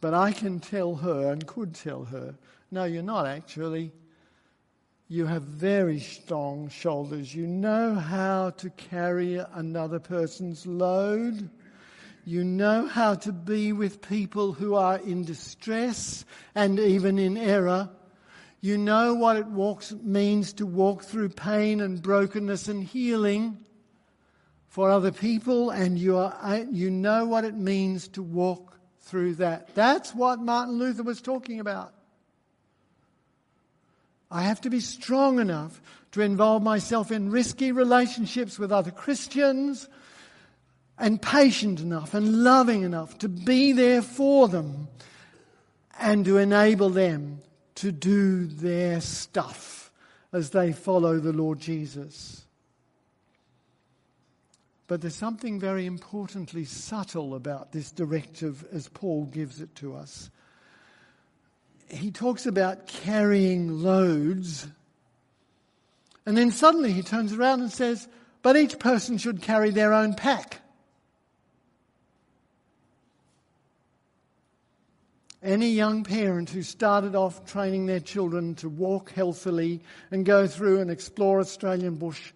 But 0.00 0.14
I 0.14 0.32
can 0.32 0.58
tell 0.58 0.94
her 0.94 1.30
and 1.30 1.46
could 1.46 1.74
tell 1.74 2.06
her, 2.06 2.34
no, 2.70 2.84
you're 2.84 3.02
not 3.02 3.26
actually. 3.26 3.92
You 5.08 5.26
have 5.26 5.42
very 5.42 6.00
strong 6.00 6.70
shoulders. 6.70 7.34
You 7.34 7.46
know 7.46 7.94
how 7.94 8.50
to 8.56 8.70
carry 8.70 9.36
another 9.36 9.98
person's 9.98 10.66
load. 10.66 11.50
You 12.24 12.44
know 12.44 12.86
how 12.86 13.16
to 13.16 13.32
be 13.32 13.74
with 13.74 14.00
people 14.00 14.54
who 14.54 14.76
are 14.76 14.96
in 14.96 15.24
distress 15.24 16.24
and 16.54 16.78
even 16.80 17.18
in 17.18 17.36
error. 17.36 17.90
You 18.60 18.76
know 18.76 19.14
what 19.14 19.36
it 19.36 19.46
walks, 19.46 19.92
means 20.02 20.52
to 20.54 20.66
walk 20.66 21.04
through 21.04 21.30
pain 21.30 21.80
and 21.80 22.02
brokenness 22.02 22.68
and 22.68 22.84
healing 22.84 23.58
for 24.68 24.90
other 24.90 25.10
people, 25.10 25.70
and 25.70 25.98
you, 25.98 26.16
are, 26.16 26.66
you 26.70 26.90
know 26.90 27.24
what 27.24 27.44
it 27.44 27.54
means 27.54 28.06
to 28.08 28.22
walk 28.22 28.78
through 29.00 29.34
that. 29.36 29.74
That's 29.74 30.14
what 30.14 30.40
Martin 30.40 30.78
Luther 30.78 31.02
was 31.02 31.20
talking 31.20 31.58
about. 31.58 31.92
I 34.30 34.42
have 34.42 34.60
to 34.60 34.70
be 34.70 34.78
strong 34.78 35.40
enough 35.40 35.80
to 36.12 36.20
involve 36.20 36.62
myself 36.62 37.10
in 37.10 37.30
risky 37.30 37.72
relationships 37.72 38.58
with 38.58 38.70
other 38.70 38.90
Christians 38.90 39.88
and 40.98 41.20
patient 41.20 41.80
enough 41.80 42.14
and 42.14 42.44
loving 42.44 42.82
enough 42.82 43.18
to 43.18 43.28
be 43.28 43.72
there 43.72 44.02
for 44.02 44.46
them 44.46 44.86
and 45.98 46.24
to 46.26 46.36
enable 46.36 46.90
them 46.90 47.40
to 47.80 47.90
do 47.90 48.46
their 48.46 49.00
stuff 49.00 49.90
as 50.34 50.50
they 50.50 50.70
follow 50.70 51.18
the 51.18 51.32
Lord 51.32 51.58
Jesus. 51.58 52.44
But 54.86 55.00
there's 55.00 55.14
something 55.14 55.58
very 55.58 55.86
importantly 55.86 56.66
subtle 56.66 57.34
about 57.34 57.72
this 57.72 57.90
directive 57.90 58.66
as 58.70 58.88
Paul 58.88 59.24
gives 59.26 59.62
it 59.62 59.74
to 59.76 59.94
us. 59.94 60.28
He 61.88 62.10
talks 62.10 62.44
about 62.44 62.86
carrying 62.86 63.82
loads, 63.82 64.66
and 66.26 66.36
then 66.36 66.50
suddenly 66.50 66.92
he 66.92 67.02
turns 67.02 67.32
around 67.32 67.60
and 67.60 67.72
says, 67.72 68.08
But 68.42 68.56
each 68.56 68.78
person 68.78 69.16
should 69.16 69.40
carry 69.40 69.70
their 69.70 69.94
own 69.94 70.14
pack. 70.14 70.59
Any 75.42 75.70
young 75.70 76.04
parent 76.04 76.50
who 76.50 76.62
started 76.62 77.14
off 77.14 77.46
training 77.46 77.86
their 77.86 78.00
children 78.00 78.54
to 78.56 78.68
walk 78.68 79.12
healthily 79.12 79.82
and 80.10 80.26
go 80.26 80.46
through 80.46 80.80
and 80.80 80.90
explore 80.90 81.40
Australian 81.40 81.94
bush 81.94 82.32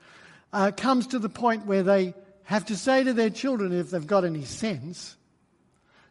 uh, 0.54 0.70
comes 0.74 1.08
to 1.08 1.18
the 1.18 1.28
point 1.28 1.66
where 1.66 1.82
they 1.82 2.14
have 2.44 2.64
to 2.66 2.76
say 2.76 3.04
to 3.04 3.12
their 3.12 3.30
children, 3.30 3.72
if 3.72 3.90
they've 3.90 4.06
got 4.06 4.24
any 4.24 4.44
sense, 4.44 5.16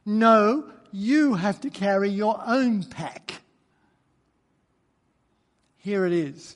no, 0.06 0.70
you 0.92 1.34
have 1.34 1.62
to 1.62 1.72
carry 1.72 2.10
your 2.10 2.40
own 2.46 2.84
pack. 2.84 3.42
Here 5.78 6.06
it 6.06 6.14
is. 6.14 6.56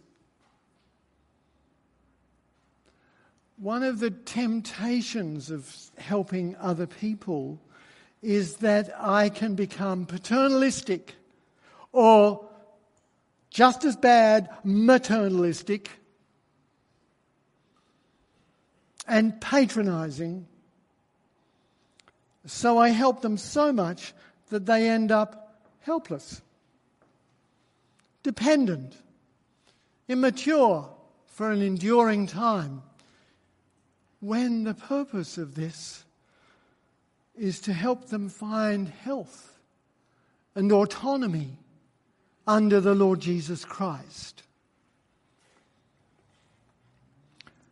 One 3.57 3.81
of 3.81 3.99
the 3.99 4.11
temptations 4.11 5.49
of 5.49 5.75
helping 5.97 6.55
other 6.57 6.85
people 6.85 7.59
is 8.21 8.57
that 8.57 8.93
I 8.99 9.29
can 9.29 9.55
become 9.55 10.05
paternalistic 10.05 11.15
or 11.91 12.47
just 13.49 13.85
as 13.85 13.95
bad, 13.95 14.49
maternalistic 14.65 15.87
and 19.07 19.39
patronizing. 19.39 20.47
So 22.45 22.77
I 22.77 22.89
help 22.89 23.21
them 23.21 23.37
so 23.37 23.71
much 23.71 24.13
that 24.49 24.65
they 24.65 24.89
end 24.89 25.11
up 25.11 25.63
helpless, 25.81 26.41
dependent, 28.23 28.95
immature 30.07 30.89
for 31.27 31.51
an 31.51 31.61
enduring 31.61 32.27
time. 32.27 32.81
When 34.19 34.63
the 34.63 34.73
purpose 34.73 35.37
of 35.37 35.55
this 35.55 36.03
is 37.37 37.59
to 37.61 37.73
help 37.73 38.07
them 38.07 38.29
find 38.29 38.87
health 38.87 39.59
and 40.55 40.71
autonomy 40.71 41.57
under 42.47 42.79
the 42.81 42.95
Lord 42.95 43.19
Jesus 43.19 43.65
Christ. 43.65 44.43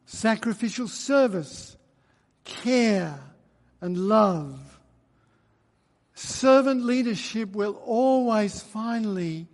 Sacrificial 0.05 0.87
service, 0.87 1.75
care, 2.43 3.19
and 3.81 3.97
love. 3.97 4.79
Servant 6.13 6.85
leadership 6.85 7.53
will 7.53 7.81
always 7.85 8.61
finally 8.61 9.47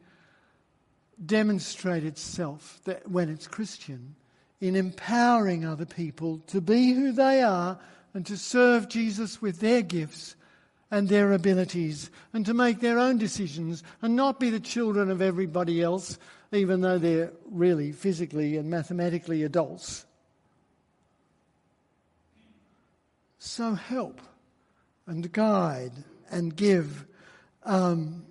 demonstrate 1.23 2.03
itself 2.03 2.81
when 3.05 3.29
it's 3.29 3.47
Christian 3.47 4.15
in 4.59 4.75
empowering 4.75 5.65
other 5.65 5.85
people 5.85 6.39
to 6.47 6.61
be 6.61 6.93
who 6.93 7.11
they 7.11 7.41
are 7.41 7.79
and 8.13 8.25
to 8.25 8.37
serve 8.37 8.89
Jesus 8.89 9.41
with 9.41 9.59
their 9.59 9.81
gifts 9.81 10.35
and 10.89 11.07
their 11.07 11.31
abilities 11.31 12.11
and 12.33 12.45
to 12.45 12.53
make 12.53 12.79
their 12.79 12.99
own 12.99 13.17
decisions 13.17 13.83
and 14.01 14.15
not 14.15 14.39
be 14.39 14.49
the 14.49 14.59
children 14.59 15.09
of 15.09 15.21
everybody 15.21 15.81
else, 15.81 16.19
even 16.51 16.81
though 16.81 16.97
they're 16.97 17.31
really 17.49 17.93
physically 17.93 18.57
and 18.57 18.69
mathematically 18.69 19.43
adults. 19.43 20.05
So 23.39 23.73
help 23.73 24.21
and 25.07 25.31
guide 25.31 25.93
and 26.29 26.55
give 26.55 27.05
um, 27.63 28.25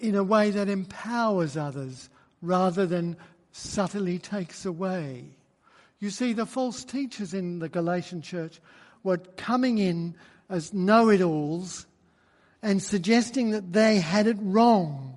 in 0.00 0.14
a 0.14 0.24
way 0.24 0.50
that 0.50 0.68
empowers 0.68 1.56
others 1.56 2.08
rather 2.40 2.86
than 2.86 3.16
subtly 3.52 4.18
takes 4.18 4.64
away. 4.64 5.36
You 6.02 6.10
see, 6.10 6.32
the 6.32 6.46
false 6.46 6.82
teachers 6.82 7.32
in 7.32 7.60
the 7.60 7.68
Galatian 7.68 8.22
church 8.22 8.60
were 9.04 9.18
coming 9.18 9.78
in 9.78 10.16
as 10.50 10.74
know 10.74 11.10
it 11.10 11.20
alls 11.20 11.86
and 12.60 12.82
suggesting 12.82 13.52
that 13.52 13.72
they 13.72 13.98
had 13.98 14.26
it 14.26 14.36
wrong 14.40 15.16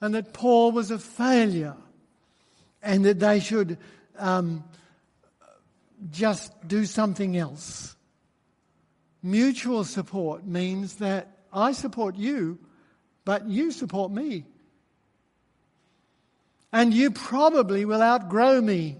and 0.00 0.12
that 0.16 0.32
Paul 0.32 0.72
was 0.72 0.90
a 0.90 0.98
failure 0.98 1.76
and 2.82 3.04
that 3.04 3.20
they 3.20 3.38
should 3.38 3.78
um, 4.18 4.64
just 6.10 6.52
do 6.66 6.84
something 6.84 7.36
else. 7.36 7.94
Mutual 9.22 9.84
support 9.84 10.44
means 10.44 10.96
that 10.96 11.28
I 11.52 11.70
support 11.70 12.16
you, 12.16 12.58
but 13.24 13.46
you 13.46 13.70
support 13.70 14.10
me. 14.10 14.46
And 16.72 16.92
you 16.92 17.12
probably 17.12 17.84
will 17.84 18.02
outgrow 18.02 18.60
me 18.60 18.98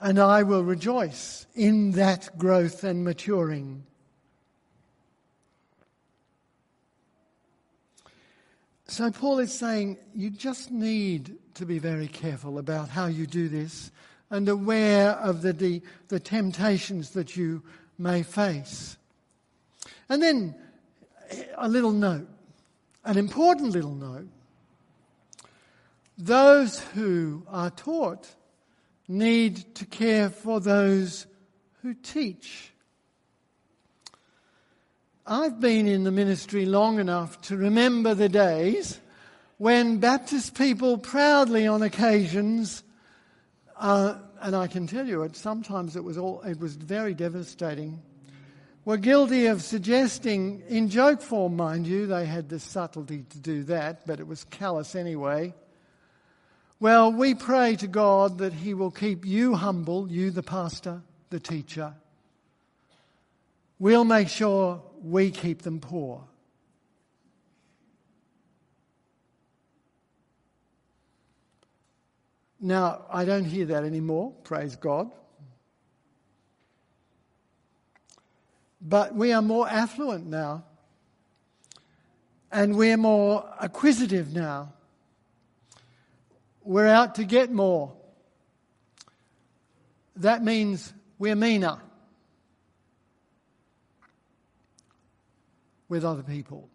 and 0.00 0.18
I 0.18 0.42
will 0.42 0.62
rejoice 0.62 1.46
in 1.54 1.92
that 1.92 2.38
growth 2.38 2.84
and 2.84 3.04
maturing. 3.04 3.84
So, 8.86 9.10
Paul 9.10 9.38
is 9.40 9.52
saying 9.52 9.98
you 10.14 10.30
just 10.30 10.70
need 10.70 11.36
to 11.54 11.66
be 11.66 11.78
very 11.78 12.08
careful 12.08 12.58
about 12.58 12.88
how 12.88 13.06
you 13.06 13.26
do 13.26 13.48
this 13.48 13.90
and 14.30 14.48
aware 14.48 15.10
of 15.12 15.42
the, 15.42 15.52
the, 15.52 15.82
the 16.08 16.20
temptations 16.20 17.10
that 17.10 17.36
you 17.36 17.62
may 17.98 18.22
face. 18.22 18.96
And 20.08 20.22
then 20.22 20.54
a 21.56 21.68
little 21.68 21.92
note, 21.92 22.28
an 23.04 23.18
important 23.18 23.72
little 23.72 23.94
note. 23.94 24.28
Those 26.16 26.80
who 26.80 27.44
are 27.48 27.70
taught 27.70 28.28
need 29.08 29.74
to 29.76 29.86
care 29.86 30.28
for 30.28 30.60
those 30.60 31.26
who 31.82 31.94
teach. 31.94 32.72
I've 35.26 35.60
been 35.60 35.88
in 35.88 36.04
the 36.04 36.10
ministry 36.10 36.66
long 36.66 36.98
enough 37.00 37.40
to 37.42 37.56
remember 37.56 38.14
the 38.14 38.28
days 38.28 39.00
when 39.56 39.98
Baptist 39.98 40.56
people 40.56 40.98
proudly 40.98 41.66
on 41.66 41.82
occasions, 41.82 42.82
uh, 43.76 44.14
and 44.40 44.54
I 44.54 44.68
can 44.68 44.86
tell 44.86 45.06
you, 45.06 45.22
it, 45.22 45.36
sometimes 45.36 45.96
it 45.96 46.04
was, 46.04 46.16
all, 46.16 46.42
it 46.42 46.60
was 46.60 46.76
very 46.76 47.12
devastating, 47.12 48.00
were 48.84 48.96
guilty 48.96 49.46
of 49.46 49.62
suggesting, 49.62 50.62
in 50.68 50.88
joke 50.88 51.20
form, 51.20 51.56
mind 51.56 51.86
you, 51.86 52.06
they 52.06 52.24
had 52.24 52.48
the 52.48 52.60
subtlety 52.60 53.24
to 53.30 53.38
do 53.38 53.64
that, 53.64 54.06
but 54.06 54.20
it 54.20 54.26
was 54.26 54.44
callous 54.44 54.94
anyway 54.94 55.52
well, 56.80 57.12
we 57.12 57.34
pray 57.34 57.76
to 57.76 57.86
God 57.86 58.38
that 58.38 58.52
He 58.52 58.74
will 58.74 58.90
keep 58.90 59.24
you 59.26 59.54
humble, 59.54 60.10
you, 60.10 60.30
the 60.30 60.42
pastor, 60.42 61.02
the 61.30 61.40
teacher. 61.40 61.94
We'll 63.78 64.04
make 64.04 64.28
sure 64.28 64.82
we 65.02 65.30
keep 65.30 65.62
them 65.62 65.80
poor. 65.80 66.24
Now, 72.60 73.04
I 73.10 73.24
don't 73.24 73.44
hear 73.44 73.66
that 73.66 73.84
anymore, 73.84 74.32
praise 74.42 74.74
God. 74.74 75.12
But 78.80 79.14
we 79.14 79.32
are 79.32 79.42
more 79.42 79.68
affluent 79.68 80.26
now. 80.26 80.64
And 82.50 82.76
we're 82.76 82.96
more 82.96 83.48
acquisitive 83.60 84.32
now. 84.32 84.72
We're 86.68 86.86
out 86.86 87.14
to 87.14 87.24
get 87.24 87.50
more. 87.50 87.94
That 90.16 90.44
means 90.44 90.92
we're 91.18 91.34
meaner 91.34 91.78
with 95.88 96.04
other 96.04 96.22
people. 96.22 96.68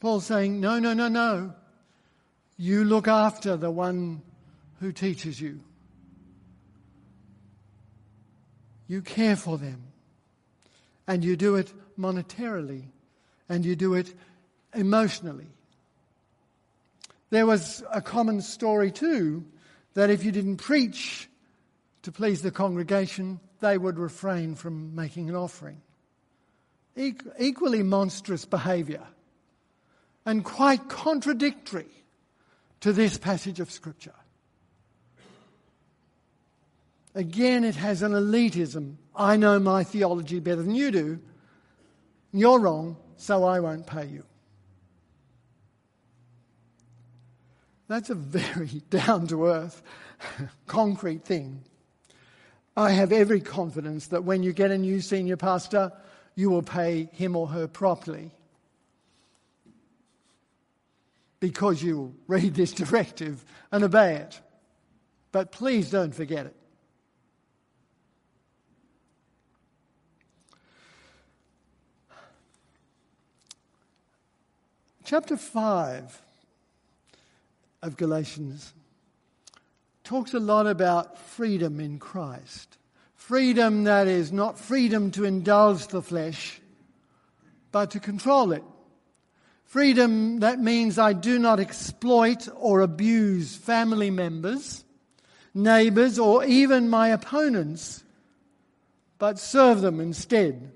Paul's 0.00 0.26
saying, 0.26 0.60
no, 0.60 0.78
no, 0.78 0.92
no, 0.92 1.08
no. 1.08 1.54
You 2.58 2.84
look 2.84 3.08
after 3.08 3.56
the 3.56 3.70
one 3.70 4.20
who 4.80 4.92
teaches 4.92 5.40
you. 5.40 5.60
You 8.86 9.00
care 9.00 9.36
for 9.36 9.56
them. 9.56 9.84
And 11.08 11.24
you 11.24 11.36
do 11.36 11.54
it 11.54 11.72
monetarily. 11.98 12.84
And 13.48 13.64
you 13.64 13.76
do 13.76 13.94
it 13.94 14.12
emotionally. 14.74 15.48
There 17.32 17.46
was 17.46 17.82
a 17.90 18.02
common 18.02 18.42
story 18.42 18.90
too 18.90 19.46
that 19.94 20.10
if 20.10 20.22
you 20.22 20.32
didn't 20.32 20.58
preach 20.58 21.30
to 22.02 22.12
please 22.12 22.42
the 22.42 22.50
congregation, 22.50 23.40
they 23.60 23.78
would 23.78 23.98
refrain 23.98 24.54
from 24.54 24.94
making 24.94 25.30
an 25.30 25.34
offering. 25.34 25.80
equally 26.94 27.82
monstrous 27.82 28.44
behaviour 28.44 29.02
and 30.26 30.44
quite 30.44 30.90
contradictory 30.90 31.88
to 32.80 32.92
this 32.92 33.16
passage 33.16 33.60
of 33.60 33.70
Scripture. 33.70 34.12
Again, 37.14 37.64
it 37.64 37.76
has 37.76 38.02
an 38.02 38.12
elitism. 38.12 38.96
I 39.16 39.38
know 39.38 39.58
my 39.58 39.84
theology 39.84 40.38
better 40.38 40.62
than 40.62 40.74
you 40.74 40.90
do. 40.90 41.18
You're 42.30 42.60
wrong, 42.60 42.98
so 43.16 43.44
I 43.44 43.60
won't 43.60 43.86
pay 43.86 44.04
you. 44.04 44.24
That's 47.92 48.08
a 48.08 48.14
very 48.14 48.68
down 48.90 49.26
to 49.26 49.48
earth, 49.48 49.82
concrete 50.66 51.26
thing. 51.26 51.62
I 52.74 52.92
have 52.92 53.12
every 53.12 53.42
confidence 53.42 54.06
that 54.06 54.24
when 54.24 54.42
you 54.42 54.54
get 54.54 54.70
a 54.70 54.78
new 54.78 55.02
senior 55.02 55.36
pastor, 55.36 55.92
you 56.34 56.48
will 56.48 56.62
pay 56.62 57.10
him 57.12 57.36
or 57.36 57.48
her 57.48 57.68
properly 57.68 58.30
because 61.38 61.82
you 61.82 61.98
will 61.98 62.14
read 62.28 62.54
this 62.54 62.72
directive 62.72 63.44
and 63.70 63.84
obey 63.84 64.14
it. 64.14 64.40
But 65.30 65.52
please 65.52 65.90
don't 65.90 66.14
forget 66.14 66.46
it. 66.46 66.56
Chapter 75.04 75.36
5 75.36 76.21
of 77.82 77.96
Galatians 77.96 78.72
talks 80.04 80.34
a 80.34 80.40
lot 80.40 80.66
about 80.66 81.18
freedom 81.18 81.80
in 81.80 81.98
Christ. 81.98 82.78
Freedom 83.14 83.84
that 83.84 84.08
is 84.08 84.32
not 84.32 84.58
freedom 84.58 85.10
to 85.12 85.24
indulge 85.24 85.88
the 85.88 86.02
flesh, 86.02 86.60
but 87.70 87.90
to 87.92 88.00
control 88.00 88.52
it. 88.52 88.64
Freedom 89.64 90.40
that 90.40 90.60
means 90.60 90.98
I 90.98 91.12
do 91.12 91.38
not 91.38 91.60
exploit 91.60 92.48
or 92.56 92.80
abuse 92.80 93.56
family 93.56 94.10
members, 94.10 94.84
neighbours, 95.54 96.18
or 96.18 96.44
even 96.44 96.90
my 96.90 97.08
opponents, 97.08 98.04
but 99.18 99.38
serve 99.38 99.80
them 99.80 100.00
instead. 100.00 100.72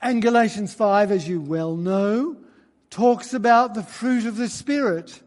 And 0.00 0.22
Galatians 0.22 0.74
5, 0.74 1.10
as 1.10 1.26
you 1.26 1.40
well 1.40 1.74
know, 1.74 2.36
talks 2.96 3.34
about 3.34 3.74
the 3.74 3.82
fruit 3.82 4.24
of 4.24 4.38
the 4.38 4.48
Spirit 4.48 5.20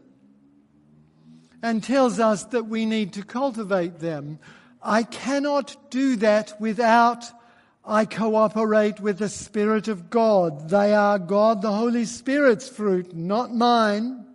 and 1.62 1.84
tells 1.84 2.18
us 2.18 2.42
that 2.46 2.66
we 2.66 2.84
need 2.84 3.12
to 3.12 3.22
cultivate 3.22 4.00
them. 4.00 4.40
I 4.82 5.04
cannot 5.04 5.76
do 5.88 6.16
that 6.16 6.60
without 6.60 7.30
I 7.84 8.06
cooperate 8.06 8.98
with 8.98 9.18
the 9.18 9.28
Spirit 9.28 9.86
of 9.86 10.10
God. 10.10 10.68
They 10.68 10.92
are 10.94 11.20
God, 11.20 11.62
the 11.62 11.70
Holy 11.70 12.06
Spirit's 12.06 12.68
fruit, 12.68 13.14
not 13.14 13.54
mine. 13.54 14.26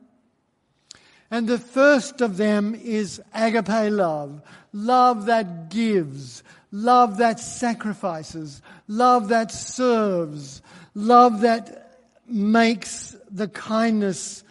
And 1.30 1.46
the 1.46 1.60
first 1.60 2.22
of 2.22 2.38
them 2.38 2.74
is 2.74 3.22
agape 3.34 3.92
love, 3.92 4.42
love 4.72 5.26
that 5.26 5.70
gives, 5.70 6.42
love 6.72 7.18
that 7.18 7.42
sacrifices, 7.42 8.62
love 8.88 9.28
that 9.28 9.52
serves, 9.52 10.62
love 10.94 11.42
that 11.42 11.82
makes 12.28 13.16
the 13.36 13.48
kindness 13.50 14.44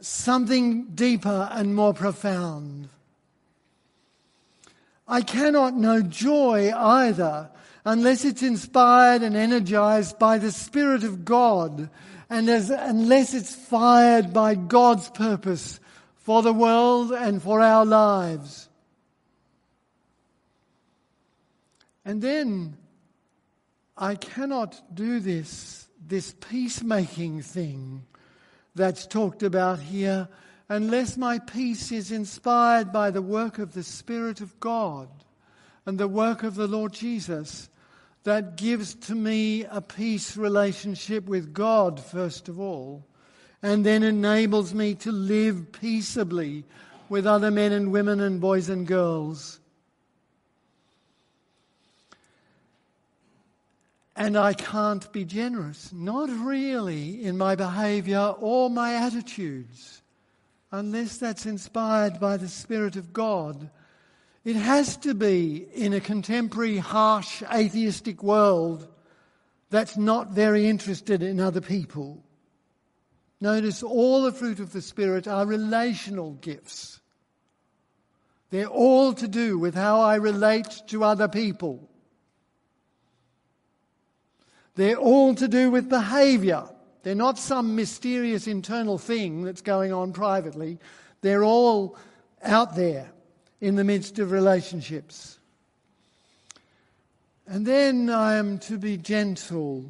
something 0.00 0.84
deeper 0.94 1.48
and 1.50 1.74
more 1.74 1.94
profound. 1.94 2.88
I 5.08 5.22
cannot 5.22 5.74
know 5.74 6.02
joy 6.02 6.72
either 6.74 7.50
unless 7.84 8.24
it's 8.24 8.42
inspired 8.42 9.22
and 9.22 9.36
energized 9.36 10.18
by 10.18 10.38
the 10.38 10.52
Spirit 10.52 11.02
of 11.04 11.24
God 11.24 11.88
and 12.28 12.48
as, 12.50 12.70
unless 12.70 13.32
it's 13.32 13.54
fired 13.54 14.32
by 14.32 14.54
God's 14.54 15.08
purpose 15.10 15.80
for 16.16 16.42
the 16.42 16.52
world 16.52 17.12
and 17.12 17.40
for 17.40 17.62
our 17.62 17.86
lives. 17.86 18.68
And 22.04 22.20
then 22.20 22.76
I 23.96 24.16
cannot 24.16 24.82
do 24.92 25.20
this, 25.20 25.88
this 26.04 26.34
peacemaking 26.40 27.42
thing 27.42 28.04
that's 28.76 29.06
talked 29.06 29.42
about 29.42 29.80
here 29.80 30.28
unless 30.68 31.16
my 31.16 31.38
peace 31.38 31.90
is 31.90 32.12
inspired 32.12 32.92
by 32.92 33.10
the 33.10 33.22
work 33.22 33.58
of 33.58 33.72
the 33.72 33.82
Spirit 33.82 34.40
of 34.40 34.58
God 34.60 35.08
and 35.86 35.98
the 35.98 36.08
work 36.08 36.42
of 36.42 36.56
the 36.56 36.66
Lord 36.66 36.92
Jesus 36.92 37.68
that 38.24 38.56
gives 38.56 38.94
to 38.94 39.14
me 39.14 39.64
a 39.64 39.80
peace 39.80 40.36
relationship 40.36 41.26
with 41.26 41.54
God, 41.54 42.00
first 42.00 42.48
of 42.48 42.60
all, 42.60 43.04
and 43.62 43.86
then 43.86 44.02
enables 44.02 44.74
me 44.74 44.94
to 44.96 45.12
live 45.12 45.72
peaceably 45.72 46.64
with 47.08 47.26
other 47.26 47.50
men 47.50 47.72
and 47.72 47.92
women 47.92 48.20
and 48.20 48.40
boys 48.40 48.68
and 48.68 48.86
girls. 48.86 49.60
And 54.16 54.36
I 54.38 54.54
can't 54.54 55.12
be 55.12 55.26
generous, 55.26 55.92
not 55.92 56.30
really, 56.30 57.22
in 57.22 57.36
my 57.36 57.54
behavior 57.54 58.34
or 58.38 58.70
my 58.70 58.94
attitudes, 58.94 60.02
unless 60.72 61.18
that's 61.18 61.44
inspired 61.44 62.18
by 62.18 62.38
the 62.38 62.48
Spirit 62.48 62.96
of 62.96 63.12
God. 63.12 63.68
It 64.42 64.56
has 64.56 64.96
to 64.98 65.12
be 65.12 65.66
in 65.74 65.92
a 65.92 66.00
contemporary, 66.00 66.78
harsh, 66.78 67.42
atheistic 67.52 68.22
world 68.22 68.88
that's 69.68 69.98
not 69.98 70.30
very 70.30 70.66
interested 70.66 71.22
in 71.22 71.38
other 71.38 71.60
people. 71.60 72.22
Notice 73.40 73.82
all 73.82 74.22
the 74.22 74.32
fruit 74.32 74.60
of 74.60 74.72
the 74.72 74.80
Spirit 74.80 75.28
are 75.28 75.44
relational 75.44 76.32
gifts. 76.34 77.00
They're 78.48 78.66
all 78.66 79.12
to 79.14 79.28
do 79.28 79.58
with 79.58 79.74
how 79.74 80.00
I 80.00 80.14
relate 80.14 80.82
to 80.86 81.04
other 81.04 81.28
people. 81.28 81.90
They're 84.76 84.96
all 84.96 85.34
to 85.34 85.48
do 85.48 85.70
with 85.70 85.88
behavior. 85.88 86.64
They're 87.02 87.14
not 87.14 87.38
some 87.38 87.74
mysterious 87.74 88.46
internal 88.46 88.98
thing 88.98 89.42
that's 89.42 89.62
going 89.62 89.92
on 89.92 90.12
privately. 90.12 90.78
They're 91.22 91.44
all 91.44 91.96
out 92.42 92.76
there 92.76 93.10
in 93.60 93.74
the 93.74 93.84
midst 93.84 94.18
of 94.18 94.30
relationships. 94.30 95.38
And 97.46 97.64
then 97.64 98.10
I 98.10 98.34
am 98.34 98.58
to 98.60 98.76
be 98.76 98.96
gentle, 98.96 99.84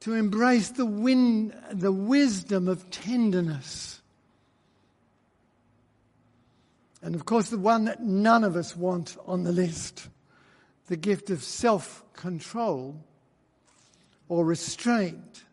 to 0.00 0.14
embrace 0.14 0.70
the, 0.70 0.86
win- 0.86 1.54
the 1.72 1.92
wisdom 1.92 2.68
of 2.68 2.90
tenderness. 2.90 4.00
And 7.02 7.14
of 7.14 7.26
course, 7.26 7.50
the 7.50 7.58
one 7.58 7.84
that 7.84 8.02
none 8.02 8.44
of 8.44 8.56
us 8.56 8.76
want 8.76 9.16
on 9.26 9.44
the 9.44 9.52
list 9.52 10.08
the 10.88 10.96
gift 10.96 11.30
of 11.30 11.42
self 11.42 12.04
control 12.12 12.94
or 14.28 14.44
restraint 14.44 15.44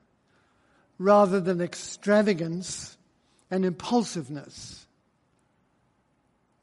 rather 0.97 1.39
than 1.39 1.61
extravagance 1.61 2.97
and 3.51 3.65
impulsiveness 3.65 4.85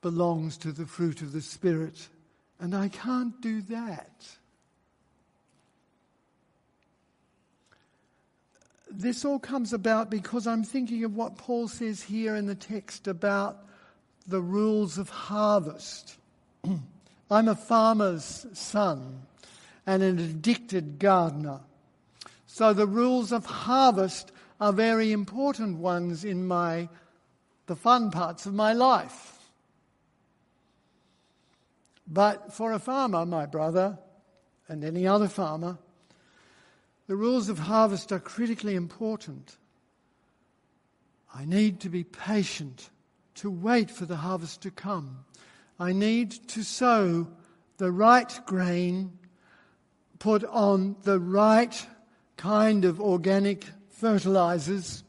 belongs 0.00 0.56
to 0.56 0.72
the 0.72 0.86
fruit 0.86 1.20
of 1.20 1.32
the 1.32 1.42
Spirit. 1.42 2.08
And 2.58 2.74
I 2.74 2.88
can't 2.88 3.40
do 3.40 3.62
that. 3.62 4.10
This 8.90 9.24
all 9.24 9.38
comes 9.38 9.72
about 9.72 10.10
because 10.10 10.46
I'm 10.46 10.64
thinking 10.64 11.04
of 11.04 11.14
what 11.14 11.38
Paul 11.38 11.68
says 11.68 12.02
here 12.02 12.34
in 12.34 12.46
the 12.46 12.54
text 12.54 13.06
about 13.06 13.58
the 14.26 14.40
rules 14.40 14.98
of 14.98 15.08
harvest. 15.08 16.16
I'm 17.30 17.48
a 17.48 17.54
farmer's 17.54 18.46
son 18.52 19.22
and 19.86 20.02
an 20.02 20.18
addicted 20.18 20.98
gardener. 20.98 21.60
So 22.52 22.72
the 22.72 22.86
rules 22.86 23.30
of 23.30 23.46
harvest 23.46 24.32
are 24.60 24.72
very 24.72 25.12
important 25.12 25.78
ones 25.78 26.24
in 26.24 26.48
my 26.48 26.88
the 27.66 27.76
fun 27.76 28.10
parts 28.10 28.44
of 28.44 28.54
my 28.54 28.72
life. 28.72 29.38
But 32.08 32.52
for 32.52 32.72
a 32.72 32.80
farmer, 32.80 33.24
my 33.24 33.46
brother, 33.46 34.00
and 34.68 34.82
any 34.82 35.06
other 35.06 35.28
farmer, 35.28 35.78
The 37.06 37.16
rules 37.16 37.48
of 37.48 37.58
harvest 37.58 38.12
are 38.12 38.20
critically 38.20 38.74
important. 38.74 39.56
I 41.32 41.44
need 41.44 41.80
to 41.80 41.88
be 41.88 42.04
patient, 42.04 42.90
to 43.36 43.50
wait 43.50 43.90
for 43.90 44.06
the 44.06 44.16
harvest 44.16 44.60
to 44.62 44.70
come. 44.70 45.24
I 45.78 45.92
need 45.92 46.30
to 46.48 46.62
sow 46.62 47.28
the 47.78 47.92
right 47.92 48.40
grain, 48.46 49.18
put 50.18 50.44
on 50.44 50.96
the 51.02 51.18
right 51.18 51.86
kind 52.40 52.86
of 52.86 52.98
organic 53.02 53.66
fertilizers. 53.90 55.04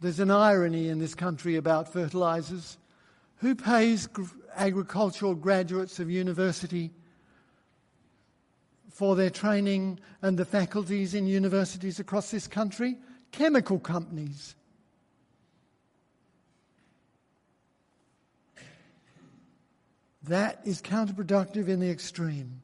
There's 0.00 0.18
an 0.18 0.32
irony 0.32 0.88
in 0.88 0.98
this 0.98 1.14
country 1.14 1.54
about 1.54 1.92
fertilizers. 1.92 2.78
Who 3.36 3.54
pays 3.54 4.08
agricultural 4.56 5.36
graduates 5.36 6.00
of 6.00 6.10
university 6.10 6.90
for 8.90 9.14
their 9.14 9.30
training 9.30 10.00
and 10.20 10.36
the 10.36 10.44
faculties 10.44 11.14
in 11.14 11.28
universities 11.28 12.00
across 12.00 12.32
this 12.32 12.48
country? 12.48 12.96
Chemical 13.30 13.78
companies. 13.78 14.56
That 20.24 20.60
is 20.64 20.82
counterproductive 20.82 21.68
in 21.68 21.78
the 21.78 21.88
extreme. 21.88 22.62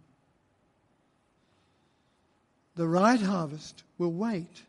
The 2.74 2.88
right 2.88 3.20
harvest 3.20 3.84
will 3.98 4.12
wait 4.12 4.62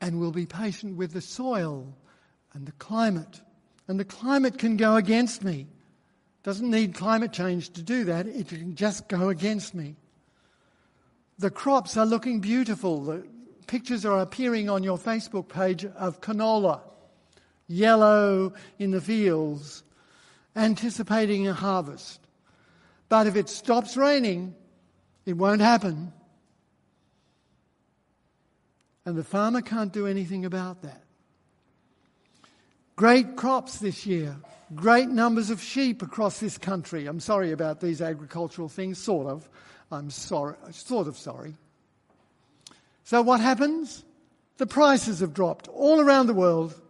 and 0.00 0.20
will 0.20 0.32
be 0.32 0.46
patient 0.46 0.96
with 0.96 1.12
the 1.12 1.20
soil 1.20 1.86
and 2.52 2.66
the 2.66 2.72
climate. 2.72 3.40
And 3.88 3.98
the 3.98 4.04
climate 4.04 4.58
can 4.58 4.76
go 4.76 4.96
against 4.96 5.42
me. 5.42 5.66
Doesn't 6.42 6.70
need 6.70 6.94
climate 6.94 7.32
change 7.32 7.70
to 7.70 7.82
do 7.82 8.04
that, 8.04 8.26
it 8.26 8.48
can 8.48 8.74
just 8.74 9.08
go 9.08 9.30
against 9.30 9.74
me. 9.74 9.96
The 11.38 11.50
crops 11.50 11.96
are 11.96 12.06
looking 12.06 12.40
beautiful. 12.40 13.02
The 13.02 13.26
pictures 13.66 14.04
are 14.04 14.20
appearing 14.20 14.68
on 14.68 14.82
your 14.82 14.98
Facebook 14.98 15.48
page 15.48 15.84
of 15.84 16.20
canola, 16.20 16.80
yellow 17.66 18.52
in 18.78 18.90
the 18.90 19.00
fields, 19.00 19.82
anticipating 20.54 21.48
a 21.48 21.54
harvest. 21.54 22.20
But 23.08 23.26
if 23.26 23.36
it 23.36 23.48
stops 23.48 23.96
raining, 23.96 24.54
it 25.26 25.36
won't 25.36 25.60
happen. 25.60 26.12
And 29.06 29.16
the 29.16 29.24
farmer 29.24 29.60
can't 29.60 29.92
do 29.92 30.06
anything 30.06 30.44
about 30.44 30.82
that. 30.82 31.02
Great 32.96 33.36
crops 33.36 33.78
this 33.78 34.06
year, 34.06 34.36
great 34.74 35.08
numbers 35.08 35.50
of 35.50 35.60
sheep 35.60 36.00
across 36.00 36.38
this 36.40 36.56
country. 36.56 37.06
I'm 37.06 37.20
sorry 37.20 37.52
about 37.52 37.80
these 37.80 38.00
agricultural 38.00 38.68
things, 38.68 38.98
sort 38.98 39.26
of. 39.26 39.48
I'm 39.90 40.10
sorry, 40.10 40.54
sort 40.70 41.08
of 41.08 41.18
sorry. 41.18 41.56
So 43.02 43.20
what 43.20 43.40
happens? 43.40 44.04
The 44.56 44.66
prices 44.66 45.20
have 45.20 45.34
dropped 45.34 45.68
all 45.68 46.00
around 46.00 46.28
the 46.28 46.34
world. 46.34 46.80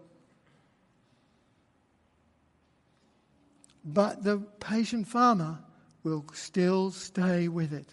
But 3.84 4.22
the 4.22 4.38
patient 4.60 5.08
farmer 5.08 5.58
will 6.02 6.24
still 6.32 6.90
stay 6.90 7.48
with 7.48 7.72
it. 7.72 7.88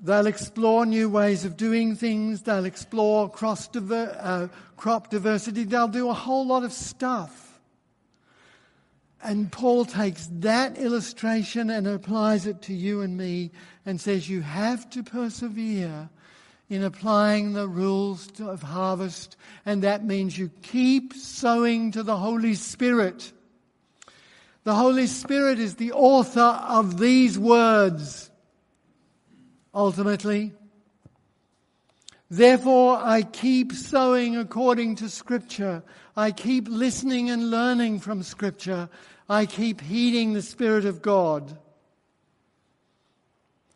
They'll 0.00 0.26
explore 0.26 0.84
new 0.84 1.08
ways 1.08 1.44
of 1.44 1.56
doing 1.56 1.96
things. 1.96 2.42
They'll 2.42 2.66
explore 2.66 3.32
diver- 3.72 4.16
uh, 4.20 4.48
crop 4.76 5.10
diversity. 5.10 5.64
They'll 5.64 5.88
do 5.88 6.10
a 6.10 6.14
whole 6.14 6.46
lot 6.46 6.64
of 6.64 6.72
stuff. 6.72 7.60
And 9.22 9.50
Paul 9.50 9.84
takes 9.86 10.28
that 10.40 10.76
illustration 10.78 11.70
and 11.70 11.86
applies 11.86 12.46
it 12.46 12.62
to 12.62 12.74
you 12.74 13.00
and 13.00 13.16
me 13.16 13.50
and 13.84 14.00
says 14.00 14.28
you 14.28 14.42
have 14.42 14.88
to 14.90 15.02
persevere 15.02 16.10
in 16.68 16.82
applying 16.82 17.52
the 17.52 17.68
rules 17.68 18.28
of 18.40 18.62
harvest, 18.62 19.36
and 19.64 19.82
that 19.82 20.04
means 20.04 20.36
you 20.36 20.50
keep 20.62 21.14
sowing 21.14 21.92
to 21.92 22.02
the 22.02 22.16
Holy 22.16 22.54
Spirit. 22.54 23.32
The 24.64 24.74
Holy 24.74 25.06
Spirit 25.06 25.60
is 25.60 25.76
the 25.76 25.92
author 25.92 26.40
of 26.40 26.98
these 26.98 27.38
words 27.38 28.30
ultimately. 29.76 30.54
Therefore, 32.28 32.96
I 32.96 33.22
keep 33.22 33.72
sowing 33.72 34.36
according 34.36 34.96
to 34.96 35.08
Scripture. 35.08 35.84
I 36.16 36.32
keep 36.32 36.66
listening 36.68 37.30
and 37.30 37.50
learning 37.50 38.00
from 38.00 38.24
Scripture. 38.24 38.88
I 39.28 39.46
keep 39.46 39.80
heeding 39.80 40.32
the 40.32 40.42
Spirit 40.42 40.86
of 40.86 41.02
God. 41.02 41.56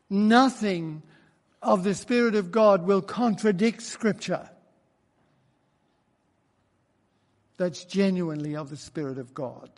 Nothing 0.08 1.02
of 1.62 1.84
the 1.84 1.94
Spirit 1.94 2.34
of 2.34 2.50
God 2.50 2.86
will 2.86 3.02
contradict 3.02 3.82
Scripture. 3.82 4.48
That's 7.56 7.84
genuinely 7.84 8.56
of 8.56 8.70
the 8.70 8.76
Spirit 8.76 9.18
of 9.18 9.34
God. 9.34 9.70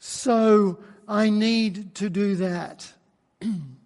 So 0.00 0.78
I 1.06 1.28
need 1.28 1.94
to 1.96 2.08
do 2.08 2.36
that. 2.36 2.90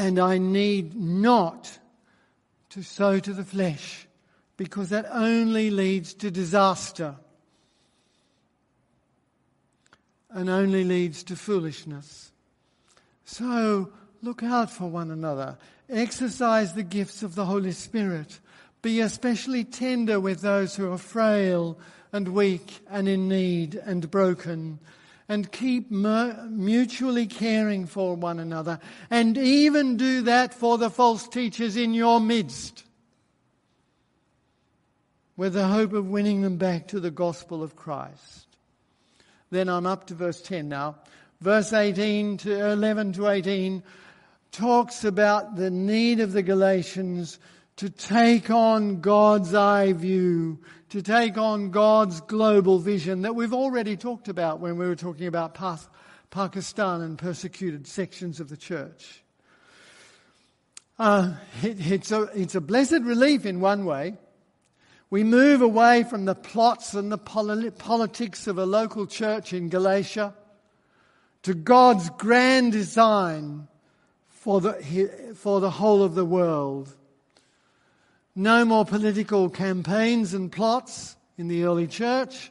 And 0.00 0.18
I 0.18 0.38
need 0.38 0.94
not 0.94 1.78
to 2.70 2.82
sow 2.82 3.18
to 3.18 3.34
the 3.34 3.44
flesh 3.44 4.08
because 4.56 4.88
that 4.88 5.04
only 5.12 5.70
leads 5.70 6.14
to 6.14 6.30
disaster 6.30 7.16
and 10.30 10.48
only 10.48 10.84
leads 10.84 11.22
to 11.24 11.36
foolishness. 11.36 12.32
So 13.26 13.92
look 14.22 14.42
out 14.42 14.70
for 14.70 14.86
one 14.86 15.10
another. 15.10 15.58
Exercise 15.90 16.72
the 16.72 16.82
gifts 16.82 17.22
of 17.22 17.34
the 17.34 17.44
Holy 17.44 17.72
Spirit. 17.72 18.40
Be 18.80 19.00
especially 19.00 19.64
tender 19.64 20.18
with 20.18 20.40
those 20.40 20.76
who 20.76 20.90
are 20.90 20.96
frail 20.96 21.78
and 22.10 22.28
weak 22.28 22.80
and 22.88 23.06
in 23.06 23.28
need 23.28 23.74
and 23.74 24.10
broken 24.10 24.78
and 25.30 25.52
keep 25.52 25.92
mutually 25.92 27.24
caring 27.24 27.86
for 27.86 28.16
one 28.16 28.40
another, 28.40 28.80
and 29.10 29.38
even 29.38 29.96
do 29.96 30.22
that 30.22 30.52
for 30.52 30.76
the 30.76 30.90
false 30.90 31.28
teachers 31.28 31.76
in 31.76 31.94
your 31.94 32.20
midst, 32.20 32.82
with 35.36 35.52
the 35.52 35.68
hope 35.68 35.92
of 35.92 36.08
winning 36.08 36.42
them 36.42 36.56
back 36.56 36.88
to 36.88 36.98
the 36.98 37.12
gospel 37.12 37.62
of 37.62 37.76
Christ. 37.76 38.48
Then 39.50 39.68
I'm 39.68 39.86
up 39.86 40.08
to 40.08 40.14
verse 40.14 40.42
10 40.42 40.68
now. 40.68 40.96
Verse 41.40 41.72
18 41.72 42.38
to 42.38 42.72
11 42.72 43.12
to 43.12 43.28
18 43.28 43.84
talks 44.50 45.04
about 45.04 45.54
the 45.54 45.70
need 45.70 46.18
of 46.18 46.32
the 46.32 46.42
Galatians 46.42 47.38
to 47.76 47.88
take 47.88 48.50
on 48.50 49.00
God's 49.00 49.54
eye 49.54 49.92
view, 49.92 50.58
to 50.90 51.02
take 51.02 51.38
on 51.38 51.70
God's 51.70 52.20
global 52.20 52.80
vision 52.80 53.22
that 53.22 53.34
we've 53.34 53.54
already 53.54 53.96
talked 53.96 54.28
about 54.28 54.58
when 54.58 54.76
we 54.76 54.86
were 54.86 54.96
talking 54.96 55.28
about 55.28 55.56
Pakistan 56.30 57.00
and 57.00 57.16
persecuted 57.16 57.86
sections 57.86 58.40
of 58.40 58.48
the 58.48 58.56
church. 58.56 59.22
Uh, 60.98 61.34
it, 61.62 61.76
it's, 61.90 62.10
a, 62.10 62.22
it's 62.34 62.56
a 62.56 62.60
blessed 62.60 63.02
relief 63.02 63.46
in 63.46 63.60
one 63.60 63.84
way. 63.84 64.18
We 65.10 65.22
move 65.22 65.62
away 65.62 66.02
from 66.02 66.24
the 66.24 66.34
plots 66.34 66.94
and 66.94 67.10
the 67.10 67.18
politics 67.18 68.46
of 68.48 68.58
a 68.58 68.66
local 68.66 69.06
church 69.06 69.52
in 69.52 69.68
Galatia 69.68 70.34
to 71.42 71.54
God's 71.54 72.10
grand 72.10 72.72
design 72.72 73.68
for 74.28 74.60
the, 74.60 75.34
for 75.36 75.60
the 75.60 75.70
whole 75.70 76.02
of 76.02 76.14
the 76.14 76.24
world. 76.24 76.94
No 78.40 78.64
more 78.64 78.86
political 78.86 79.50
campaigns 79.50 80.32
and 80.32 80.50
plots 80.50 81.14
in 81.36 81.48
the 81.48 81.64
early 81.64 81.86
church, 81.86 82.50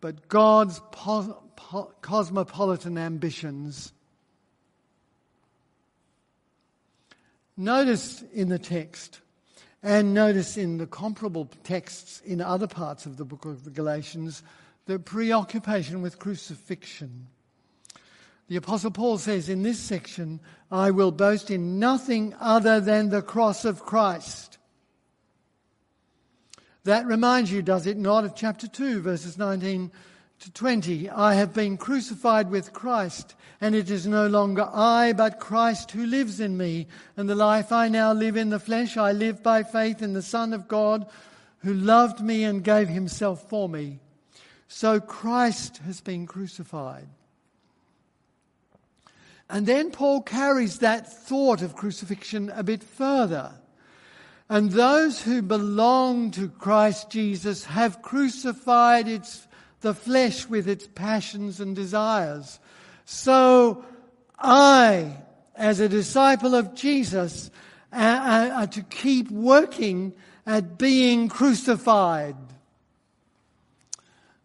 but 0.00 0.28
God's 0.28 0.80
po- 0.90 1.42
po- 1.56 1.92
cosmopolitan 2.00 2.96
ambitions. 2.96 3.92
Notice 7.54 8.24
in 8.32 8.48
the 8.48 8.58
text, 8.58 9.20
and 9.82 10.14
notice 10.14 10.56
in 10.56 10.78
the 10.78 10.86
comparable 10.86 11.50
texts 11.64 12.22
in 12.24 12.40
other 12.40 12.66
parts 12.66 13.04
of 13.04 13.18
the 13.18 13.26
book 13.26 13.44
of 13.44 13.74
Galatians, 13.74 14.42
the 14.86 14.98
preoccupation 14.98 16.00
with 16.00 16.18
crucifixion. 16.18 17.26
The 18.48 18.56
Apostle 18.56 18.90
Paul 18.90 19.18
says 19.18 19.50
in 19.50 19.64
this 19.64 19.78
section, 19.78 20.40
I 20.70 20.92
will 20.92 21.12
boast 21.12 21.50
in 21.50 21.78
nothing 21.78 22.34
other 22.40 22.80
than 22.80 23.10
the 23.10 23.20
cross 23.20 23.66
of 23.66 23.84
Christ. 23.84 24.56
That 26.84 27.06
reminds 27.06 27.52
you, 27.52 27.62
does 27.62 27.86
it 27.86 27.96
not, 27.96 28.24
of 28.24 28.34
chapter 28.34 28.66
2, 28.66 29.02
verses 29.02 29.38
19 29.38 29.90
to 30.40 30.52
20. 30.52 31.08
I 31.10 31.34
have 31.34 31.54
been 31.54 31.76
crucified 31.76 32.50
with 32.50 32.72
Christ, 32.72 33.36
and 33.60 33.76
it 33.76 33.90
is 33.90 34.06
no 34.06 34.26
longer 34.26 34.68
I, 34.72 35.12
but 35.12 35.38
Christ 35.38 35.92
who 35.92 36.04
lives 36.04 36.40
in 36.40 36.56
me. 36.56 36.88
And 37.16 37.28
the 37.28 37.36
life 37.36 37.70
I 37.70 37.86
now 37.86 38.12
live 38.12 38.36
in 38.36 38.50
the 38.50 38.58
flesh, 38.58 38.96
I 38.96 39.12
live 39.12 39.42
by 39.42 39.62
faith 39.62 40.02
in 40.02 40.12
the 40.12 40.22
Son 40.22 40.52
of 40.52 40.66
God 40.66 41.06
who 41.58 41.72
loved 41.72 42.20
me 42.20 42.42
and 42.42 42.64
gave 42.64 42.88
himself 42.88 43.48
for 43.48 43.68
me. 43.68 44.00
so 44.66 44.98
Christ 44.98 45.76
has 45.84 46.00
been 46.00 46.26
crucified. 46.26 47.06
And 49.50 49.66
then 49.66 49.90
Paul 49.90 50.22
carries 50.22 50.78
that 50.78 51.12
thought 51.12 51.60
of 51.60 51.76
crucifixion 51.76 52.50
a 52.54 52.62
bit 52.62 52.82
further. 52.82 53.52
And 54.52 54.70
those 54.70 55.22
who 55.22 55.40
belong 55.40 56.30
to 56.32 56.46
Christ 56.46 57.08
Jesus 57.08 57.64
have 57.64 58.02
crucified 58.02 59.08
its, 59.08 59.48
the 59.80 59.94
flesh 59.94 60.46
with 60.46 60.68
its 60.68 60.86
passions 60.86 61.58
and 61.58 61.74
desires. 61.74 62.60
So 63.06 63.82
I, 64.38 65.16
as 65.56 65.80
a 65.80 65.88
disciple 65.88 66.54
of 66.54 66.74
Jesus, 66.74 67.50
are 67.90 68.66
to 68.66 68.82
keep 68.82 69.30
working 69.30 70.12
at 70.44 70.76
being 70.76 71.30
crucified. 71.30 72.36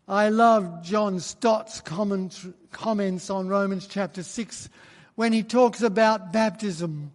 I 0.07 0.29
love 0.29 0.83
John 0.83 1.19
Stott's 1.19 1.81
comment, 1.81 2.55
comments 2.71 3.29
on 3.29 3.49
Romans 3.49 3.87
chapter 3.87 4.23
6 4.23 4.69
when 5.15 5.33
he 5.33 5.43
talks 5.43 5.81
about 5.81 6.31
baptism. 6.31 7.11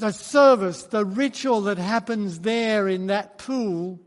The 0.00 0.12
service, 0.12 0.84
the 0.84 1.04
ritual 1.04 1.60
that 1.62 1.76
happens 1.76 2.40
there 2.40 2.88
in 2.88 3.08
that 3.08 3.36
pool, 3.36 4.00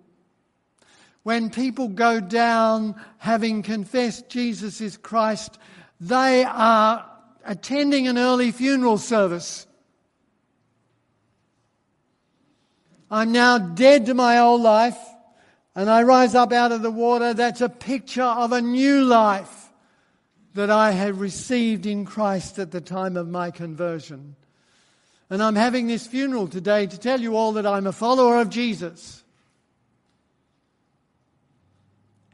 when 1.22 1.52
people 1.52 1.88
go 1.88 2.20
down 2.20 3.00
having 3.20 3.62
confessed 3.62 4.28
Jesus 4.28 4.82
is 4.82 4.98
Christ, 4.98 5.60
they 6.02 6.46
are 6.46 7.08
attending 7.46 8.08
an 8.08 8.18
early 8.18 8.52
funeral 8.52 8.98
service. 8.98 9.68
I'm 13.12 13.32
now 13.32 13.60
dead 13.60 14.08
to 14.08 14.16
my 14.16 14.40
old 14.40 14.62
life 14.62 14.98
and 15.76 15.92
I 15.92 16.02
rise 16.02 16.34
up 16.34 16.52
out 16.52 16.72
of 16.72 16.82
the 16.82 16.90
water. 16.90 17.36
That's 17.36 17.62
a 17.62 17.70
picture 17.70 18.24
of 18.24 18.52
a 18.52 18.62
new 18.62 19.04
life 19.04 19.72
that 20.56 20.72
I 20.72 20.90
had 20.90 21.20
received 21.20 21.86
in 21.86 22.04
Christ 22.04 22.58
at 22.58 22.72
the 22.72 22.82
time 22.82 23.16
of 23.16 23.28
my 23.28 23.52
conversion. 23.52 24.38
And 25.30 25.42
I'm 25.42 25.56
having 25.56 25.88
this 25.88 26.06
funeral 26.06 26.48
today 26.48 26.86
to 26.88 27.00
tell 27.00 27.20
you 27.20 27.36
all 27.36 27.54
that 27.54 27.66
I'm 27.66 27.88
a 27.88 27.92
follower 27.92 28.40
of 28.40 28.50
Jesus. 28.50 29.24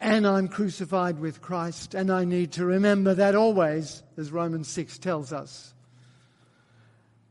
And 0.01 0.25
I'm 0.25 0.47
crucified 0.47 1.19
with 1.19 1.41
Christ, 1.41 1.93
and 1.93 2.09
I 2.11 2.23
need 2.23 2.53
to 2.53 2.65
remember 2.65 3.13
that 3.15 3.35
always, 3.35 4.01
as 4.17 4.31
Romans 4.31 4.67
6 4.69 4.97
tells 4.97 5.33
us. 5.33 5.73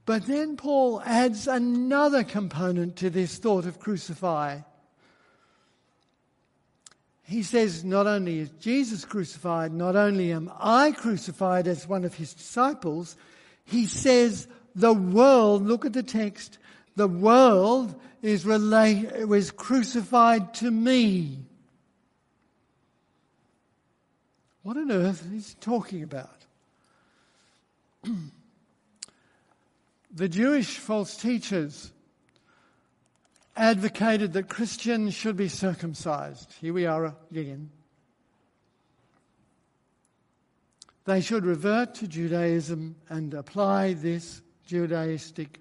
But 0.04 0.26
then 0.26 0.56
Paul 0.56 1.02
adds 1.04 1.46
another 1.46 2.24
component 2.24 2.96
to 2.96 3.10
this 3.10 3.36
thought 3.36 3.66
of 3.66 3.78
crucify. 3.78 4.60
He 7.24 7.42
says, 7.42 7.84
Not 7.84 8.06
only 8.06 8.38
is 8.38 8.48
Jesus 8.58 9.04
crucified, 9.04 9.72
not 9.72 9.96
only 9.96 10.32
am 10.32 10.50
I 10.58 10.92
crucified 10.92 11.68
as 11.68 11.86
one 11.86 12.04
of 12.04 12.14
his 12.14 12.32
disciples, 12.32 13.18
he 13.66 13.84
says, 13.84 14.48
The 14.78 14.92
world, 14.92 15.66
look 15.66 15.84
at 15.84 15.92
the 15.92 16.04
text, 16.04 16.58
the 16.94 17.08
world 17.08 18.00
is, 18.22 18.46
relate, 18.46 19.06
is 19.06 19.50
crucified 19.50 20.54
to 20.54 20.70
me. 20.70 21.40
What 24.62 24.76
on 24.76 24.92
earth 24.92 25.26
is 25.34 25.48
he 25.48 25.54
talking 25.60 26.04
about? 26.04 26.46
the 30.14 30.28
Jewish 30.28 30.78
false 30.78 31.16
teachers 31.16 31.90
advocated 33.56 34.32
that 34.34 34.48
Christians 34.48 35.12
should 35.12 35.36
be 35.36 35.48
circumcised. 35.48 36.52
Here 36.60 36.72
we 36.72 36.86
are 36.86 37.16
again. 37.32 37.70
They 41.04 41.20
should 41.20 41.44
revert 41.44 41.96
to 41.96 42.06
Judaism 42.06 42.94
and 43.08 43.34
apply 43.34 43.94
this 43.94 44.40
Judaistic 44.68 45.56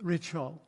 ritual. 0.00 0.60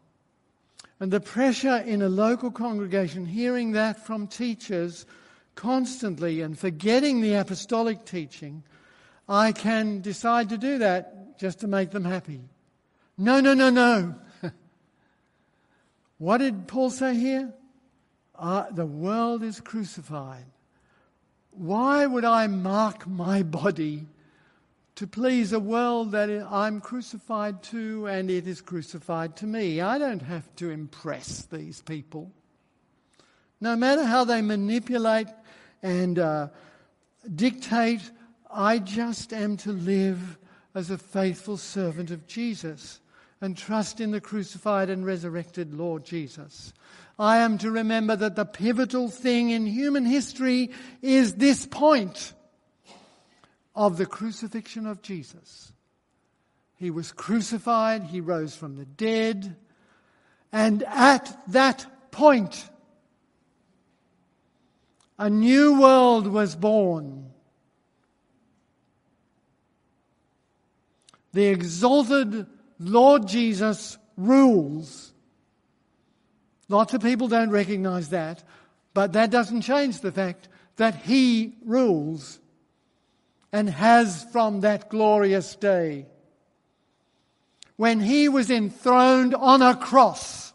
And 1.00 1.10
the 1.12 1.20
pressure 1.20 1.78
in 1.78 2.02
a 2.02 2.08
local 2.08 2.50
congregation, 2.50 3.26
hearing 3.26 3.72
that 3.72 4.06
from 4.06 4.28
teachers 4.28 5.06
constantly 5.54 6.40
and 6.40 6.58
forgetting 6.58 7.20
the 7.20 7.34
apostolic 7.34 8.04
teaching, 8.04 8.62
I 9.28 9.52
can 9.52 10.00
decide 10.00 10.50
to 10.50 10.58
do 10.58 10.78
that 10.78 11.38
just 11.38 11.60
to 11.60 11.66
make 11.66 11.90
them 11.90 12.04
happy. 12.04 12.40
No, 13.16 13.40
no, 13.40 13.54
no, 13.54 13.70
no. 13.70 14.14
what 16.18 16.38
did 16.38 16.68
Paul 16.68 16.90
say 16.90 17.14
here? 17.14 17.52
Uh, 18.36 18.66
the 18.70 18.86
world 18.86 19.42
is 19.42 19.60
crucified. 19.60 20.44
Why 21.52 22.04
would 22.04 22.24
I 22.24 22.48
mark 22.48 23.06
my 23.06 23.42
body 23.42 24.06
to 24.96 25.06
please 25.06 25.52
a 25.52 25.58
world 25.58 26.12
that 26.12 26.30
I'm 26.50 26.80
crucified 26.80 27.62
to 27.64 28.06
and 28.06 28.30
it 28.30 28.46
is 28.46 28.60
crucified 28.60 29.36
to 29.36 29.46
me? 29.46 29.80
I 29.80 29.98
don't 29.98 30.22
have 30.22 30.54
to 30.56 30.70
impress 30.70 31.42
these 31.46 31.82
people. 31.82 32.30
No 33.60 33.74
matter 33.76 34.04
how 34.04 34.24
they 34.24 34.40
manipulate 34.40 35.28
and 35.82 36.18
uh, 36.18 36.48
dictate, 37.34 38.02
I 38.52 38.78
just 38.78 39.32
am 39.32 39.56
to 39.58 39.72
live 39.72 40.38
as 40.74 40.90
a 40.90 40.98
faithful 40.98 41.56
servant 41.56 42.10
of 42.10 42.26
Jesus 42.26 43.00
and 43.40 43.56
trust 43.56 44.00
in 44.00 44.10
the 44.10 44.20
crucified 44.20 44.90
and 44.90 45.04
resurrected 45.04 45.74
Lord 45.74 46.04
Jesus. 46.04 46.72
I 47.18 47.38
am 47.38 47.58
to 47.58 47.70
remember 47.70 48.16
that 48.16 48.36
the 48.36 48.44
pivotal 48.44 49.08
thing 49.08 49.50
in 49.50 49.66
human 49.66 50.04
history 50.04 50.70
is 51.02 51.34
this 51.34 51.66
point 51.66 52.32
of 53.74 53.96
the 53.96 54.06
crucifixion 54.06 54.86
of 54.86 55.02
Jesus. 55.02 55.72
He 56.76 56.90
was 56.90 57.12
crucified, 57.12 58.04
he 58.04 58.20
rose 58.20 58.54
from 58.54 58.76
the 58.76 58.84
dead, 58.84 59.56
and 60.52 60.82
at 60.84 61.36
that 61.48 62.10
point, 62.10 62.68
a 65.18 65.30
new 65.30 65.80
world 65.80 66.26
was 66.26 66.54
born. 66.54 67.30
The 71.32 71.46
exalted 71.46 72.46
Lord 72.78 73.26
Jesus 73.26 73.98
rules. 74.16 75.12
Lots 76.68 76.94
of 76.94 77.02
people 77.02 77.28
don't 77.28 77.50
recognize 77.50 78.10
that, 78.10 78.44
but 78.94 79.12
that 79.14 79.30
doesn't 79.30 79.62
change 79.62 80.00
the 80.00 80.12
fact 80.12 80.48
that 80.76 80.94
He 80.94 81.56
rules 81.64 82.38
and 83.54 83.70
has 83.70 84.24
from 84.32 84.62
that 84.62 84.88
glorious 84.88 85.54
day. 85.54 86.06
When 87.76 88.00
He 88.00 88.28
was 88.28 88.50
enthroned 88.50 89.32
on 89.32 89.62
a 89.62 89.76
cross. 89.76 90.52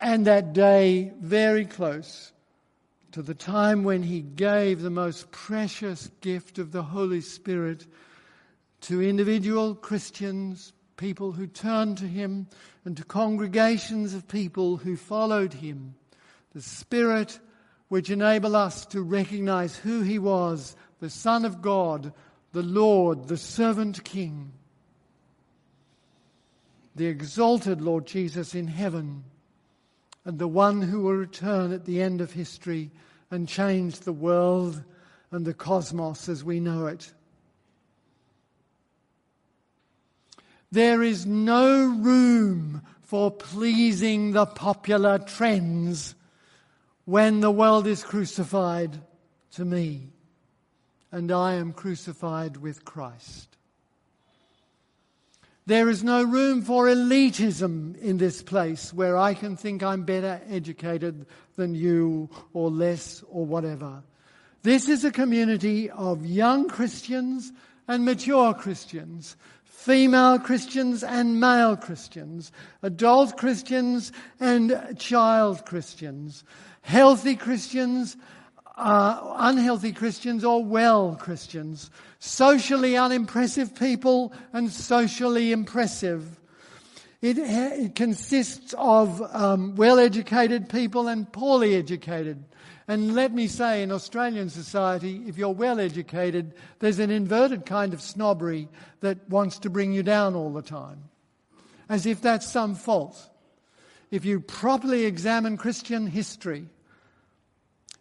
And 0.00 0.26
that 0.26 0.54
day 0.54 1.12
very 1.20 1.66
close 1.66 2.32
to 3.12 3.20
the 3.20 3.34
time 3.34 3.84
when 3.84 4.02
he 4.02 4.22
gave 4.22 4.80
the 4.80 4.90
most 4.90 5.30
precious 5.30 6.10
gift 6.22 6.58
of 6.58 6.72
the 6.72 6.82
Holy 6.82 7.20
Spirit 7.20 7.86
to 8.82 9.02
individual 9.02 9.74
Christians, 9.74 10.72
people 10.96 11.32
who 11.32 11.46
turned 11.46 11.98
to 11.98 12.06
him, 12.06 12.46
and 12.86 12.96
to 12.96 13.04
congregations 13.04 14.14
of 14.14 14.28
people 14.28 14.78
who 14.78 14.96
followed 14.96 15.52
him. 15.52 15.94
The 16.54 16.62
Spirit 16.62 17.38
which 17.94 18.10
enable 18.10 18.56
us 18.56 18.84
to 18.86 19.00
recognize 19.00 19.76
who 19.76 20.00
he 20.00 20.18
was, 20.18 20.74
the 20.98 21.08
Son 21.08 21.44
of 21.44 21.62
God, 21.62 22.12
the 22.50 22.60
Lord, 22.60 23.28
the 23.28 23.36
servant 23.36 24.02
King, 24.02 24.50
the 26.96 27.06
exalted 27.06 27.80
Lord 27.80 28.04
Jesus 28.04 28.52
in 28.52 28.66
heaven 28.66 29.22
and 30.24 30.40
the 30.40 30.48
one 30.48 30.82
who 30.82 31.02
will 31.02 31.14
return 31.14 31.70
at 31.70 31.84
the 31.84 32.02
end 32.02 32.20
of 32.20 32.32
history 32.32 32.90
and 33.30 33.46
change 33.46 34.00
the 34.00 34.12
world 34.12 34.82
and 35.30 35.46
the 35.46 35.54
cosmos 35.54 36.28
as 36.28 36.42
we 36.42 36.58
know 36.58 36.86
it. 36.86 37.14
There 40.72 41.00
is 41.00 41.26
no 41.26 41.86
room 41.86 42.82
for 43.02 43.30
pleasing 43.30 44.32
the 44.32 44.46
popular 44.46 45.20
trends 45.20 46.16
when 47.04 47.40
the 47.40 47.50
world 47.50 47.86
is 47.86 48.02
crucified 48.02 48.98
to 49.52 49.64
me 49.64 50.10
and 51.12 51.30
I 51.30 51.54
am 51.54 51.72
crucified 51.72 52.56
with 52.56 52.84
Christ. 52.84 53.56
There 55.66 55.88
is 55.88 56.04
no 56.04 56.22
room 56.22 56.62
for 56.62 56.86
elitism 56.86 57.96
in 57.98 58.18
this 58.18 58.42
place 58.42 58.92
where 58.92 59.16
I 59.16 59.32
can 59.34 59.56
think 59.56 59.82
I'm 59.82 60.02
better 60.02 60.40
educated 60.48 61.26
than 61.56 61.74
you 61.74 62.28
or 62.52 62.70
less 62.70 63.22
or 63.30 63.46
whatever. 63.46 64.02
This 64.62 64.88
is 64.88 65.04
a 65.04 65.12
community 65.12 65.90
of 65.90 66.26
young 66.26 66.68
Christians 66.68 67.52
and 67.86 68.04
mature 68.04 68.52
Christians 68.54 69.36
female 69.84 70.38
Christians 70.38 71.04
and 71.04 71.38
male 71.38 71.76
Christians, 71.76 72.50
adult 72.82 73.36
Christians 73.36 74.12
and 74.40 74.96
child 74.98 75.66
Christians, 75.66 76.42
healthy 76.84 77.34
Christians, 77.34 78.16
uh, 78.76 79.34
unhealthy 79.38 79.92
Christians, 79.92 80.44
or 80.44 80.64
well 80.64 81.16
Christians, 81.16 81.90
socially 82.20 82.96
unimpressive 82.96 83.74
people 83.74 84.32
and 84.52 84.70
socially 84.70 85.52
impressive. 85.52 86.40
It, 87.20 87.38
it 87.38 87.94
consists 87.94 88.74
of 88.78 89.20
um, 89.34 89.74
well 89.76 89.98
educated 89.98 90.68
people 90.68 91.08
and 91.08 91.30
poorly 91.32 91.74
educated 91.74 92.44
and 92.86 93.14
let 93.14 93.32
me 93.32 93.46
say, 93.46 93.82
in 93.82 93.90
Australian 93.90 94.50
society, 94.50 95.22
if 95.26 95.38
you're 95.38 95.54
well 95.54 95.80
educated, 95.80 96.52
there's 96.80 96.98
an 96.98 97.10
inverted 97.10 97.64
kind 97.64 97.94
of 97.94 98.02
snobbery 98.02 98.68
that 99.00 99.28
wants 99.30 99.58
to 99.60 99.70
bring 99.70 99.92
you 99.92 100.02
down 100.02 100.34
all 100.34 100.52
the 100.52 100.62
time, 100.62 101.04
as 101.88 102.04
if 102.04 102.20
that's 102.20 102.50
some 102.50 102.74
fault. 102.74 103.30
If 104.10 104.26
you 104.26 104.38
properly 104.38 105.06
examine 105.06 105.56
Christian 105.56 106.06
history, 106.06 106.68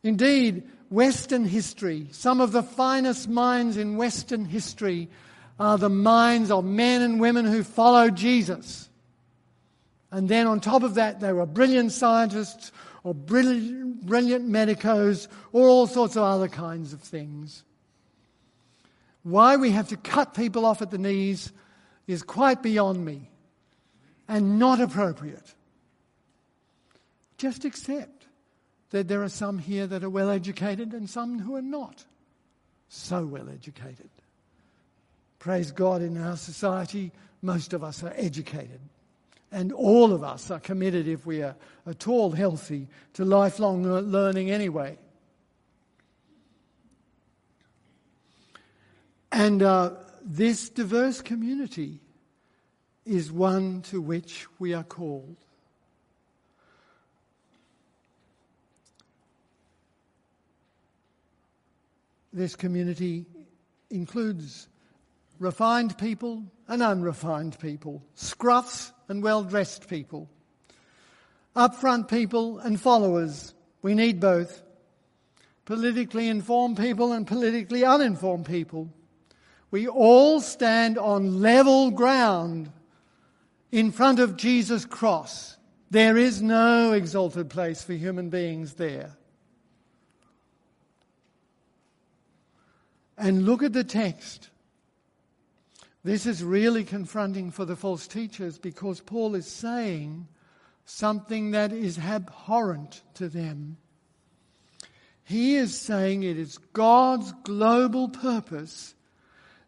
indeed, 0.03 0.63
Western 0.89 1.45
history, 1.45 2.07
some 2.11 2.39
of 2.39 2.51
the 2.51 2.61
finest 2.61 3.27
minds 3.27 3.77
in 3.77 3.97
Western 3.97 4.45
history 4.45 5.09
are 5.59 5.77
the 5.77 5.89
minds 5.89 6.51
of 6.51 6.65
men 6.65 7.01
and 7.01 7.19
women 7.19 7.45
who 7.45 7.63
followed 7.63 8.15
Jesus. 8.15 8.89
And 10.11 10.29
then 10.29 10.45
on 10.45 10.59
top 10.59 10.83
of 10.83 10.95
that, 10.95 11.19
they 11.19 11.33
were 11.33 11.45
brilliant 11.45 11.91
scientists 11.91 12.71
or 13.03 13.15
brilliant, 13.15 14.05
brilliant 14.05 14.47
medicos 14.47 15.27
or 15.51 15.67
all 15.67 15.87
sorts 15.87 16.15
of 16.15 16.23
other 16.23 16.47
kinds 16.47 16.93
of 16.93 17.01
things. 17.01 17.63
Why 19.23 19.55
we 19.55 19.71
have 19.71 19.89
to 19.89 19.97
cut 19.97 20.33
people 20.33 20.65
off 20.65 20.81
at 20.81 20.91
the 20.91 20.97
knees 20.97 21.51
is 22.05 22.21
quite 22.21 22.61
beyond 22.61 23.03
me 23.03 23.29
and 24.27 24.59
not 24.59 24.81
appropriate. 24.81 25.55
Just 27.37 27.65
accept 27.65 28.22
that 28.93 29.07
there 29.07 29.23
are 29.23 29.29
some 29.29 29.57
here 29.57 29.87
that 29.87 30.03
are 30.03 30.09
well 30.09 30.29
educated 30.29 30.93
and 30.93 31.09
some 31.09 31.39
who 31.39 31.55
are 31.55 31.63
not 31.63 32.05
so 32.89 33.25
well 33.25 33.49
educated. 33.49 34.11
Praise 35.39 35.71
God, 35.71 36.03
in 36.03 36.15
our 36.15 36.37
society, 36.37 37.11
most 37.41 37.73
of 37.73 37.83
us 37.83 38.03
are 38.03 38.13
educated. 38.15 38.79
And 39.51 39.73
all 39.73 40.13
of 40.13 40.23
us 40.23 40.51
are 40.51 40.59
committed, 40.59 41.07
if 41.07 41.25
we 41.25 41.41
are 41.41 41.55
at 41.87 42.07
all 42.07 42.29
healthy, 42.33 42.87
to 43.13 43.25
lifelong 43.25 43.83
learning 43.83 44.51
anyway. 44.51 44.99
And 49.31 49.63
uh, 49.63 49.93
this 50.23 50.69
diverse 50.69 51.19
community 51.23 51.99
is 53.07 53.31
one 53.31 53.81
to 53.81 53.99
which 53.99 54.45
we 54.59 54.75
are 54.75 54.83
called. 54.83 55.37
This 62.33 62.55
community 62.55 63.27
includes 63.91 64.67
refined 65.37 65.97
people 65.99 66.43
and 66.67 66.81
unrefined 66.81 67.59
people, 67.59 68.03
scruffs 68.17 68.91
and 69.07 69.21
well 69.21 69.43
dressed 69.43 69.87
people, 69.87 70.29
upfront 71.55 72.09
people 72.09 72.57
and 72.59 72.81
followers. 72.81 73.53
We 73.83 73.93
need 73.93 74.19
both. 74.19 74.63
Politically 75.65 76.27
informed 76.27 76.77
people 76.77 77.13
and 77.13 77.27
politically 77.27 77.85
uninformed 77.85 78.47
people. 78.47 78.89
We 79.69 79.87
all 79.87 80.41
stand 80.41 80.97
on 80.97 81.41
level 81.41 81.91
ground 81.91 82.71
in 83.71 83.91
front 83.91 84.19
of 84.19 84.37
Jesus' 84.37 84.85
cross. 84.85 85.57
There 85.89 86.17
is 86.17 86.41
no 86.41 86.93
exalted 86.93 87.49
place 87.49 87.83
for 87.83 87.93
human 87.93 88.29
beings 88.29 88.73
there. 88.73 89.17
And 93.17 93.45
look 93.45 93.63
at 93.63 93.73
the 93.73 93.83
text. 93.83 94.49
This 96.03 96.25
is 96.25 96.43
really 96.43 96.83
confronting 96.83 97.51
for 97.51 97.65
the 97.65 97.75
false 97.75 98.07
teachers 98.07 98.57
because 98.57 98.99
Paul 98.99 99.35
is 99.35 99.47
saying 99.47 100.27
something 100.85 101.51
that 101.51 101.71
is 101.71 101.97
abhorrent 101.97 103.01
to 103.15 103.29
them. 103.29 103.77
He 105.23 105.55
is 105.55 105.79
saying 105.79 106.23
it 106.23 106.37
is 106.37 106.57
God's 106.73 107.31
global 107.43 108.09
purpose 108.09 108.93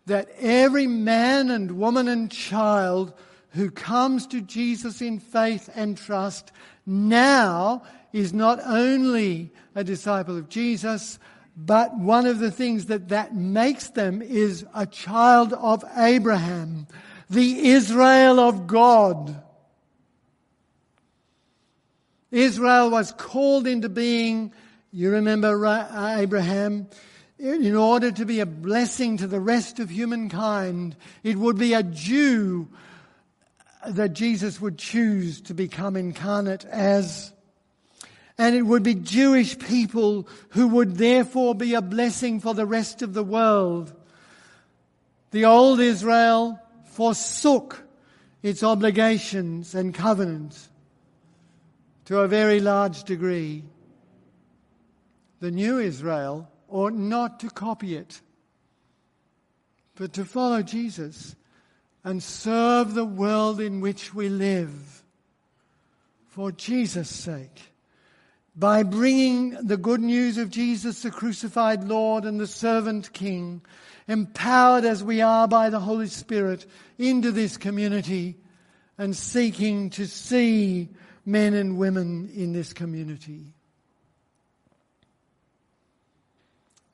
that 0.05 0.29
every 0.39 0.87
man 0.87 1.49
and 1.49 1.79
woman 1.79 2.07
and 2.07 2.29
child 2.29 3.13
who 3.51 3.71
comes 3.71 4.27
to 4.27 4.41
Jesus 4.41 5.01
in 5.01 5.19
faith 5.19 5.69
and 5.73 5.97
trust 5.97 6.51
now 6.85 7.83
is 8.11 8.33
not 8.33 8.59
only 8.65 9.51
a 9.73 9.83
disciple 9.83 10.37
of 10.37 10.49
Jesus, 10.49 11.17
but 11.55 11.97
one 11.97 12.25
of 12.25 12.39
the 12.39 12.51
things 12.51 12.87
that 12.87 13.09
that 13.09 13.33
makes 13.33 13.89
them 13.89 14.21
is 14.21 14.65
a 14.73 14.85
child 14.85 15.53
of 15.53 15.83
Abraham, 15.95 16.87
the 17.29 17.69
Israel 17.69 18.39
of 18.39 18.67
God. 18.67 19.41
Israel 22.31 22.89
was 22.89 23.13
called 23.13 23.67
into 23.67 23.87
being, 23.87 24.51
you 24.91 25.11
remember 25.11 25.65
uh, 25.65 26.17
Abraham, 26.17 26.87
in 27.39 27.75
order 27.75 28.11
to 28.11 28.25
be 28.25 28.41
a 28.41 28.45
blessing 28.45 29.17
to 29.17 29.27
the 29.27 29.39
rest 29.39 29.79
of 29.79 29.89
humankind. 29.89 30.95
It 31.23 31.37
would 31.37 31.57
be 31.57 31.73
a 31.73 31.83
Jew 31.83 32.67
that 33.87 34.13
Jesus 34.13 34.59
would 34.59 34.77
choose 34.77 35.41
to 35.41 35.53
become 35.53 35.95
incarnate 35.95 36.65
as 36.65 37.31
and 38.37 38.55
it 38.55 38.63
would 38.63 38.83
be 38.83 38.95
Jewish 38.95 39.57
people 39.57 40.27
who 40.49 40.67
would 40.67 40.97
therefore 40.97 41.55
be 41.55 41.73
a 41.73 41.81
blessing 41.81 42.39
for 42.39 42.53
the 42.53 42.65
rest 42.65 43.01
of 43.01 43.13
the 43.13 43.23
world. 43.23 43.93
The 45.31 45.45
old 45.45 45.79
Israel 45.79 46.59
forsook 46.85 47.83
its 48.43 48.61
obligations 48.61 49.73
and 49.73 49.93
covenants 49.93 50.69
to 52.05 52.19
a 52.19 52.27
very 52.27 52.59
large 52.59 53.03
degree. 53.03 53.63
The 55.39 55.51
new 55.51 55.79
Israel 55.79 56.49
ought 56.69 56.93
not 56.93 57.39
to 57.39 57.49
copy 57.49 57.95
it, 57.95 58.21
but 59.95 60.13
to 60.13 60.25
follow 60.25 60.61
Jesus 60.61 61.35
and 62.03 62.21
serve 62.21 62.93
the 62.93 63.05
world 63.05 63.61
in 63.61 63.79
which 63.79 64.13
we 64.13 64.29
live 64.29 65.03
for 66.27 66.51
Jesus' 66.51 67.09
sake 67.09 67.74
by 68.55 68.83
bringing 68.83 69.51
the 69.51 69.77
good 69.77 70.01
news 70.01 70.37
of 70.37 70.49
Jesus, 70.49 71.01
the 71.01 71.11
crucified 71.11 71.83
Lord 71.83 72.23
and 72.23 72.39
the 72.39 72.47
servant 72.47 73.11
King, 73.11 73.61
empowered 74.07 74.85
as 74.85 75.03
we 75.03 75.21
are 75.21 75.47
by 75.47 75.69
the 75.69 75.79
Holy 75.79 76.07
Spirit 76.07 76.65
into 76.97 77.31
this 77.31 77.57
community 77.57 78.35
and 78.97 79.15
seeking 79.15 79.89
to 79.91 80.07
see 80.07 80.89
men 81.25 81.53
and 81.53 81.77
women 81.77 82.29
in 82.33 82.53
this 82.53 82.71
community. 82.71 83.41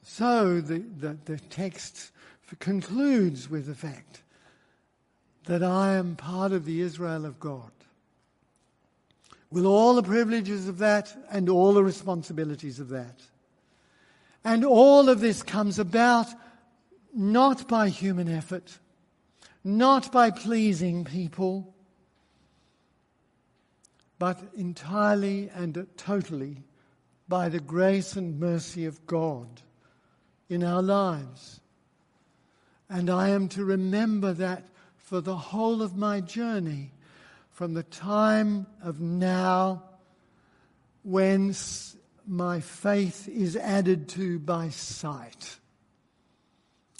So 0.04 0.62
the, 0.62 0.80
the, 0.80 1.18
the 1.26 1.38
text 1.38 2.12
concludes 2.60 3.50
with 3.50 3.68
the 3.68 3.76
fact 3.76 4.24
that 5.46 5.64
I 5.64 5.94
am 5.94 6.16
part 6.16 6.52
of 6.52 6.66
the 6.66 6.82
Israel 6.82 7.26
of 7.26 7.40
God 7.40 7.72
with 9.52 9.66
all 9.66 9.96
the 9.96 10.04
privileges 10.04 10.68
of 10.68 10.78
that 10.78 11.14
and 11.30 11.50
all 11.50 11.74
the 11.74 11.84
responsibilities 11.84 12.80
of 12.80 12.90
that. 12.90 13.22
And 14.44 14.64
all 14.66 15.10
of 15.10 15.20
this 15.20 15.44
comes 15.44 15.78
about 15.78 16.28
not 17.14 17.68
by 17.68 17.90
human 17.90 18.30
effort, 18.30 18.80
not 19.64 20.12
by 20.12 20.32
pleasing 20.32 21.04
people, 21.04 21.76
but 24.18 24.40
entirely 24.56 25.50
and 25.54 25.86
totally 25.98 26.64
by 27.28 27.50
the 27.50 27.60
grace 27.60 28.16
and 28.16 28.40
mercy 28.40 28.86
of 28.86 29.06
God 29.06 29.62
in 30.50 30.64
our 30.64 30.82
lives. 30.82 31.60
And 32.90 33.10
I 33.10 33.30
am 33.30 33.48
to 33.50 33.66
remember 33.66 34.34
that 34.34 34.68
for 34.98 35.22
the 35.22 35.36
whole 35.36 35.82
of 35.82 35.98
my 35.98 36.22
journey 36.22 36.92
from 37.52 37.74
the 37.74 37.84
time 37.84 38.66
of 38.84 39.00
now 39.00 39.84
when 41.04 41.56
my 42.28 42.60
faith 42.60 43.28
is 43.28 43.56
added 43.56 44.08
to 44.10 44.40
by 44.40 44.70
sight 44.70 45.58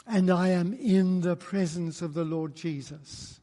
and 0.08 0.30
I 0.30 0.50
am 0.50 0.74
in 0.74 1.22
the 1.22 1.36
presence 1.36 2.02
of 2.02 2.14
the 2.14 2.26
Lord 2.26 2.56
Jesus. 2.56 3.40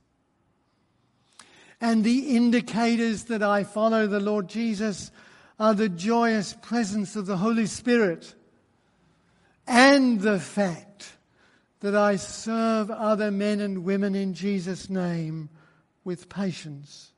And 1.80 2.02
the 2.02 2.36
indicators 2.36 3.24
that 3.24 3.42
I 3.42 3.64
follow 3.64 4.06
the 4.06 4.20
Lord 4.20 4.48
Jesus 4.48 5.10
are 5.58 5.74
the 5.74 5.88
joyous 5.88 6.54
presence 6.60 7.16
of 7.16 7.26
the 7.26 7.36
Holy 7.36 7.66
Spirit 7.66 8.34
and 9.66 10.20
the 10.20 10.40
fact 10.40 11.12
that 11.80 11.94
I 11.94 12.16
serve 12.16 12.90
other 12.90 13.30
men 13.30 13.60
and 13.60 13.84
women 13.84 14.14
in 14.14 14.34
Jesus' 14.34 14.90
name 14.90 15.48
with 16.08 16.30
patience 16.30 17.12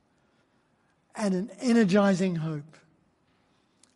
and 1.15 1.33
an 1.33 1.49
energizing 1.61 2.35
hope 2.35 2.77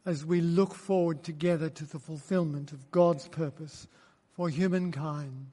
as 0.07 0.24
we 0.24 0.40
look 0.40 0.72
forward 0.72 1.24
together 1.24 1.68
to 1.68 1.84
the 1.84 1.99
fulfillment 1.99 2.70
of 2.70 2.92
God's 2.92 3.26
purpose 3.26 3.88
for 4.34 4.49
humankind. 4.49 5.49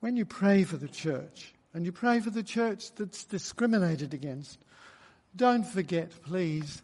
When 0.00 0.18
you 0.18 0.26
pray 0.26 0.64
for 0.64 0.76
the 0.76 0.86
church, 0.86 1.54
and 1.72 1.86
you 1.86 1.92
pray 1.92 2.20
for 2.20 2.28
the 2.28 2.42
church 2.42 2.94
that's 2.94 3.24
discriminated 3.24 4.12
against, 4.12 4.58
don't 5.34 5.66
forget, 5.66 6.10
please, 6.24 6.82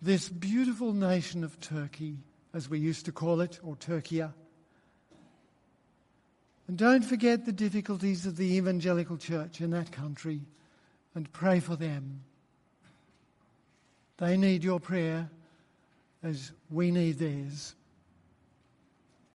this 0.00 0.30
beautiful 0.30 0.94
nation 0.94 1.44
of 1.44 1.60
Turkey, 1.60 2.16
as 2.54 2.70
we 2.70 2.78
used 2.78 3.04
to 3.04 3.12
call 3.12 3.42
it, 3.42 3.60
or 3.62 3.76
Turkey. 3.76 4.24
And 6.68 6.76
don't 6.76 7.04
forget 7.04 7.44
the 7.44 7.52
difficulties 7.52 8.26
of 8.26 8.36
the 8.36 8.56
evangelical 8.56 9.16
church 9.16 9.60
in 9.60 9.70
that 9.70 9.92
country 9.92 10.40
and 11.14 11.32
pray 11.32 11.60
for 11.60 11.76
them. 11.76 12.22
They 14.18 14.36
need 14.36 14.64
your 14.64 14.80
prayer 14.80 15.30
as 16.22 16.50
we 16.70 16.90
need 16.90 17.18
theirs. 17.18 17.75